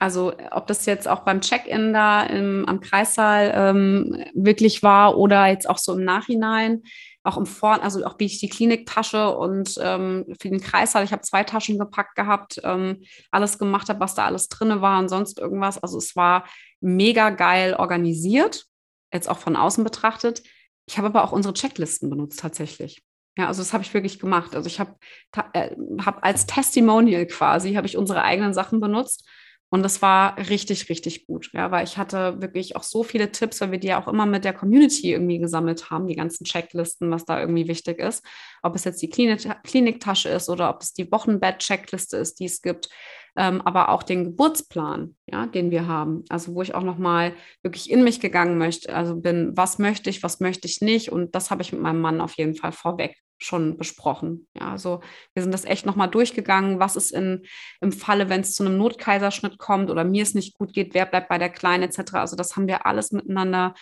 [0.00, 5.46] also ob das jetzt auch beim Check-in da im, am Kreissaal ähm, wirklich war oder
[5.46, 6.82] jetzt auch so im Nachhinein,
[7.22, 11.12] auch im Vor, also auch wie ich die Kliniktasche und ähm, für den Kreissaal, ich
[11.12, 15.08] habe zwei Taschen gepackt gehabt, ähm, alles gemacht habe, was da alles drin war und
[15.08, 15.80] sonst irgendwas.
[15.80, 16.48] Also es war
[16.80, 18.64] mega geil organisiert,
[19.12, 20.42] jetzt auch von außen betrachtet.
[20.86, 23.04] Ich habe aber auch unsere Checklisten benutzt tatsächlich.
[23.38, 24.54] Ja, also das habe ich wirklich gemacht.
[24.54, 24.94] Also ich habe
[25.54, 25.74] äh,
[26.04, 29.26] hab als Testimonial quasi, habe ich unsere eigenen Sachen benutzt
[29.70, 31.48] und das war richtig, richtig gut.
[31.54, 34.26] Ja, weil ich hatte wirklich auch so viele Tipps, weil wir die ja auch immer
[34.26, 38.22] mit der Community irgendwie gesammelt haben, die ganzen Checklisten, was da irgendwie wichtig ist.
[38.62, 42.60] Ob es jetzt die Klinik Kliniktasche ist oder ob es die Wochenbett-Checkliste ist, die es
[42.60, 42.90] gibt.
[43.34, 46.24] ähm, aber auch den Geburtsplan, ja, den wir haben.
[46.28, 50.22] Also wo ich auch nochmal wirklich in mich gegangen möchte, also bin, was möchte ich,
[50.22, 51.10] was möchte ich nicht.
[51.10, 54.46] Und das habe ich mit meinem Mann auf jeden Fall vorweg schon besprochen.
[54.54, 55.00] Ja, also
[55.34, 57.44] wir sind das echt nochmal durchgegangen, was ist in,
[57.80, 61.06] im Falle, wenn es zu einem Notkaiserschnitt kommt oder mir es nicht gut geht, wer
[61.06, 62.14] bleibt bei der Kleinen etc.
[62.14, 63.74] Also das haben wir alles miteinander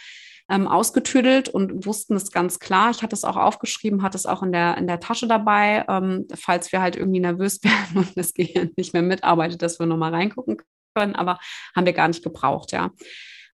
[0.51, 2.91] ähm, ausgetüdelt und wussten es ganz klar.
[2.91, 6.27] Ich hatte es auch aufgeschrieben, hatte es auch in der, in der Tasche dabei, ähm,
[6.35, 10.13] falls wir halt irgendwie nervös werden und das Gehirn nicht mehr mitarbeitet, dass wir nochmal
[10.13, 10.59] reingucken
[10.95, 11.39] können, aber
[11.75, 12.91] haben wir gar nicht gebraucht, ja.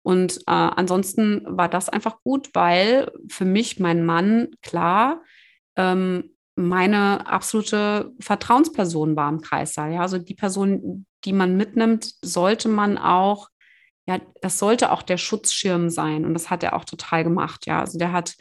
[0.02, 5.20] Und äh, ansonsten war das einfach gut, weil für mich mein Mann klar
[5.76, 9.92] ähm, meine absolute Vertrauensperson war im Kreissaal.
[9.92, 13.48] Ja, also die Person, die man mitnimmt, sollte man auch
[14.06, 16.24] ja, das sollte auch der Schutzschirm sein.
[16.24, 17.66] Und das hat er auch total gemacht.
[17.66, 18.36] Ja, also der hat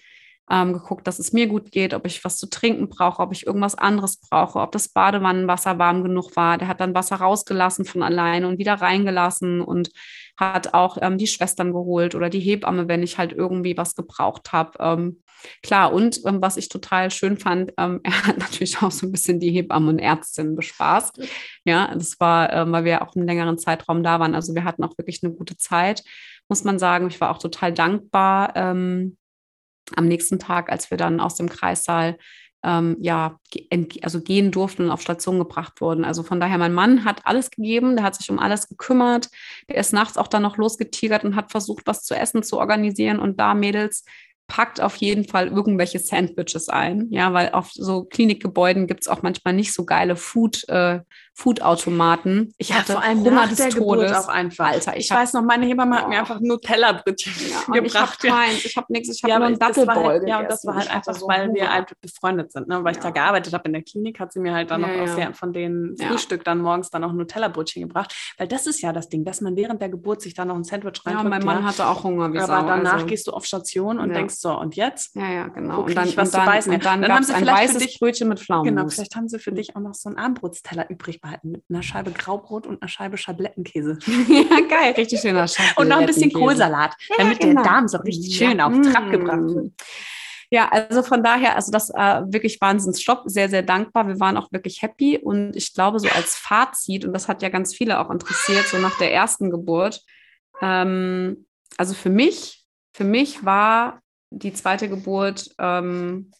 [0.50, 3.48] ähm, geguckt, dass es mir gut geht, ob ich was zu trinken brauche, ob ich
[3.48, 6.60] irgendwas anderes brauche, ob das Badewannenwasser warm genug war.
[6.60, 9.90] Der hat dann Wasser rausgelassen von alleine und wieder reingelassen und
[10.38, 14.52] hat auch ähm, die Schwestern geholt oder die Hebamme, wenn ich halt irgendwie was gebraucht
[14.52, 14.72] habe.
[14.80, 15.22] Ähm,
[15.62, 19.12] Klar, und ähm, was ich total schön fand, ähm, er hat natürlich auch so ein
[19.12, 21.20] bisschen die Hebammen und Ärztinnen bespaßt.
[21.66, 24.36] Ja, das war, äh, weil wir auch einen längeren Zeitraum da waren.
[24.36, 26.04] Also wir hatten auch wirklich eine gute Zeit,
[26.50, 27.08] muss man sagen.
[27.08, 29.18] Ich war auch total dankbar ähm,
[29.96, 32.18] am nächsten Tag, als wir dann aus dem Kreissaal
[32.66, 33.39] ähm, ja,
[34.01, 36.03] also gehen durften und auf Station gebracht wurden.
[36.03, 39.30] Also von daher, mein Mann hat alles gegeben, der hat sich um alles gekümmert.
[39.70, 43.20] Der ist nachts auch dann noch losgetigert und hat versucht, was zu essen zu organisieren.
[43.20, 44.03] Und da, Mädels,
[44.47, 47.07] packt auf jeden Fall irgendwelche Sandwiches ein.
[47.11, 50.99] Ja, weil auf so Klinikgebäuden gibt es auch manchmal nicht so geile Food, äh,
[51.38, 52.54] Food-Automaten.
[52.58, 54.12] Ich ja, hatte vor allem Hunger des Todes.
[54.14, 54.68] auch einfach.
[54.68, 56.00] Alter, ich, ich weiß noch, meine Hebamme oh.
[56.00, 58.20] hat mir einfach Nutella-Brötchen ja, gebracht.
[58.24, 60.50] Ich habe keins, ich habe nichts, ich habe ja, nur einen Dattelball halt, Ja, und
[60.50, 62.70] das war halt einfach, so weil wir halt befreundet sind.
[62.70, 62.82] Ne?
[62.86, 65.16] Weil ich da gearbeitet habe in der Klinik, hat sie mir halt dann noch aus
[65.16, 68.16] der, von den Frühstück dann morgens dann auch Nutella-Brötchen gebracht.
[68.38, 70.64] Weil das ist ja das Ding, dass man während der Geburt sich dann noch ein
[70.64, 72.32] Sandwich rein Ja, mein Mann hatte auch Hunger.
[72.32, 73.06] Wie aber danach also.
[73.08, 75.16] gehst du auf Station und denkst so, und jetzt?
[75.18, 75.82] Ja, ja, genau.
[75.82, 76.74] Und dann, was und dann, beißen.
[76.74, 78.74] Und dann, dann haben sie ein weißes Brötchen mit Pflaumen.
[78.74, 81.84] Genau, vielleicht haben sie für dich auch noch so einen Armbrotsteller übrig behalten mit einer
[81.84, 83.97] Scheibe Graubrot und eine Scheibe Schablettenkäse.
[84.07, 85.76] ja, geil, richtig schöner Schablettenkäse.
[85.80, 87.61] Und noch ein bisschen Kohlsalat, damit genau.
[87.61, 88.67] der Darm so richtig schön ja.
[88.67, 89.73] auf Trab gebracht wird.
[90.51, 94.07] Ja, also von daher, also das äh, wirklich Wahnsinnsstopp, sehr, sehr dankbar.
[94.07, 97.49] Wir waren auch wirklich happy und ich glaube, so als Fazit, und das hat ja
[97.49, 100.01] ganz viele auch interessiert, so nach der ersten Geburt,
[100.61, 101.45] ähm,
[101.78, 102.63] also für mich,
[102.93, 106.32] für mich war die zweite Geburt ähm,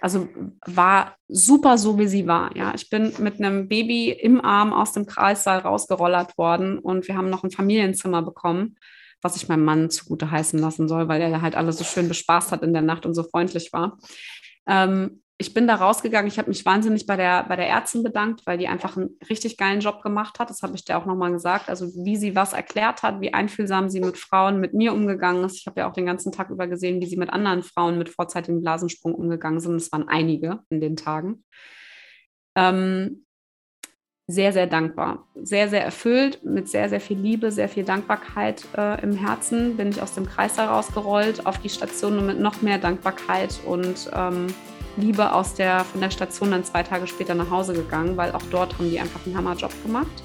[0.00, 0.28] also
[0.66, 2.54] war super so, wie sie war.
[2.54, 7.16] Ja, ich bin mit einem Baby im Arm aus dem Kreissaal rausgerollert worden und wir
[7.16, 8.76] haben noch ein Familienzimmer bekommen,
[9.22, 12.52] was ich meinem Mann zugute heißen lassen soll, weil er halt alle so schön bespaßt
[12.52, 13.98] hat in der Nacht und so freundlich war.
[14.66, 18.46] Ähm, ich bin da rausgegangen, ich habe mich wahnsinnig bei der, bei der Ärztin bedankt,
[18.46, 20.48] weil die einfach einen richtig geilen Job gemacht hat.
[20.48, 21.68] Das habe ich dir auch nochmal gesagt.
[21.68, 25.58] Also wie sie was erklärt hat, wie einfühlsam sie mit Frauen, mit mir umgegangen ist.
[25.58, 28.10] Ich habe ja auch den ganzen Tag über gesehen, wie sie mit anderen Frauen mit
[28.10, 29.74] vorzeitigen Blasensprung umgegangen sind.
[29.74, 31.44] Es waren einige in den Tagen.
[32.56, 33.24] Ähm,
[34.26, 35.26] sehr, sehr dankbar.
[35.34, 39.88] Sehr, sehr erfüllt, mit sehr, sehr viel Liebe, sehr viel Dankbarkeit äh, im Herzen bin
[39.88, 44.46] ich aus dem Kreis herausgerollt auf die Station und mit noch mehr Dankbarkeit und ähm,
[44.96, 48.42] Liebe aus der, von der Station dann zwei Tage später nach Hause gegangen, weil auch
[48.50, 50.22] dort haben die einfach einen Hammerjob gemacht.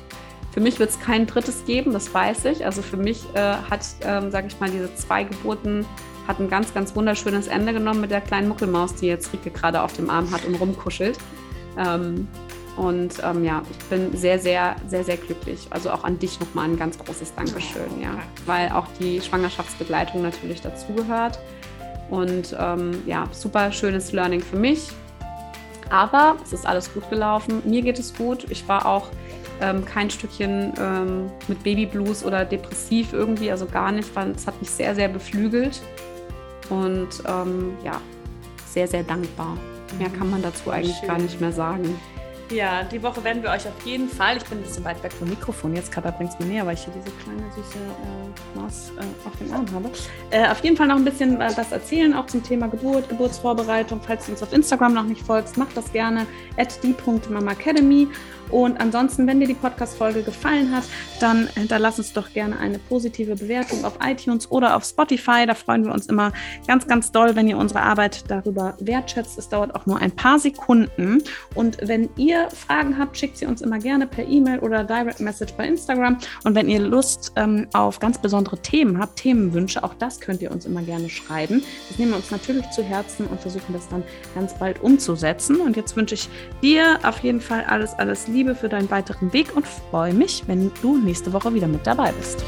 [0.51, 2.65] Für mich wird es kein drittes geben, das weiß ich.
[2.65, 5.85] Also für mich äh, hat, ähm, sage ich mal, diese zwei Geburten
[6.27, 9.81] hat ein ganz, ganz wunderschönes Ende genommen mit der kleinen Muckelmaus, die jetzt Rike gerade
[9.81, 11.17] auf dem Arm hat und rumkuschelt.
[11.77, 12.27] Ähm,
[12.77, 15.67] und ähm, ja, ich bin sehr, sehr, sehr, sehr glücklich.
[15.69, 18.17] Also auch an dich nochmal ein ganz großes Dankeschön, ja.
[18.45, 21.39] Weil auch die Schwangerschaftsbegleitung natürlich dazugehört.
[22.09, 24.89] Und ähm, ja, super schönes Learning für mich.
[25.89, 27.61] Aber es ist alles gut gelaufen.
[27.65, 28.45] Mir geht es gut.
[28.49, 29.07] Ich war auch
[29.61, 34.09] ähm, kein Stückchen ähm, mit Babyblues oder depressiv irgendwie, also gar nicht.
[34.35, 35.81] Es hat mich sehr, sehr beflügelt.
[36.69, 37.99] Und ähm, ja,
[38.67, 39.57] sehr, sehr dankbar.
[39.97, 41.07] Mehr kann man dazu eigentlich Schön.
[41.07, 41.99] gar nicht mehr sagen.
[42.51, 45.13] Ja, die Woche werden wir euch auf jeden Fall, ich bin ein bisschen weit weg
[45.13, 48.59] vom Mikrofon, jetzt Katha bringt es mir näher, weil ich hier diese kleine süße äh,
[48.59, 49.91] Maus äh, auf dem Arm habe.
[50.31, 54.01] Äh, auf jeden Fall noch ein bisschen äh, was erzählen, auch zum Thema Geburt, Geburtsvorbereitung.
[54.01, 56.25] Falls du uns auf Instagram noch nicht folgst, mach das gerne
[56.57, 58.07] at die.mamacademy.
[58.51, 60.83] Und ansonsten, wenn dir die Podcast-Folge gefallen hat,
[61.19, 65.45] dann hinterlass uns doch gerne eine positive Bewertung auf iTunes oder auf Spotify.
[65.45, 66.31] Da freuen wir uns immer
[66.67, 69.37] ganz, ganz doll, wenn ihr unsere Arbeit darüber wertschätzt.
[69.37, 71.23] Es dauert auch nur ein paar Sekunden.
[71.55, 75.53] Und wenn ihr Fragen habt, schickt sie uns immer gerne per E-Mail oder Direct Message
[75.53, 76.17] bei Instagram.
[76.43, 80.51] Und wenn ihr Lust ähm, auf ganz besondere Themen habt, Themenwünsche, auch das könnt ihr
[80.51, 81.63] uns immer gerne schreiben.
[81.87, 84.03] Das nehmen wir uns natürlich zu Herzen und versuchen das dann
[84.35, 85.57] ganz bald umzusetzen.
[85.57, 86.29] Und jetzt wünsche ich
[86.61, 90.43] dir auf jeden Fall alles, alles Liebe Liebe für deinen weiteren Weg und freue mich,
[90.47, 92.45] wenn du nächste Woche wieder mit dabei bist.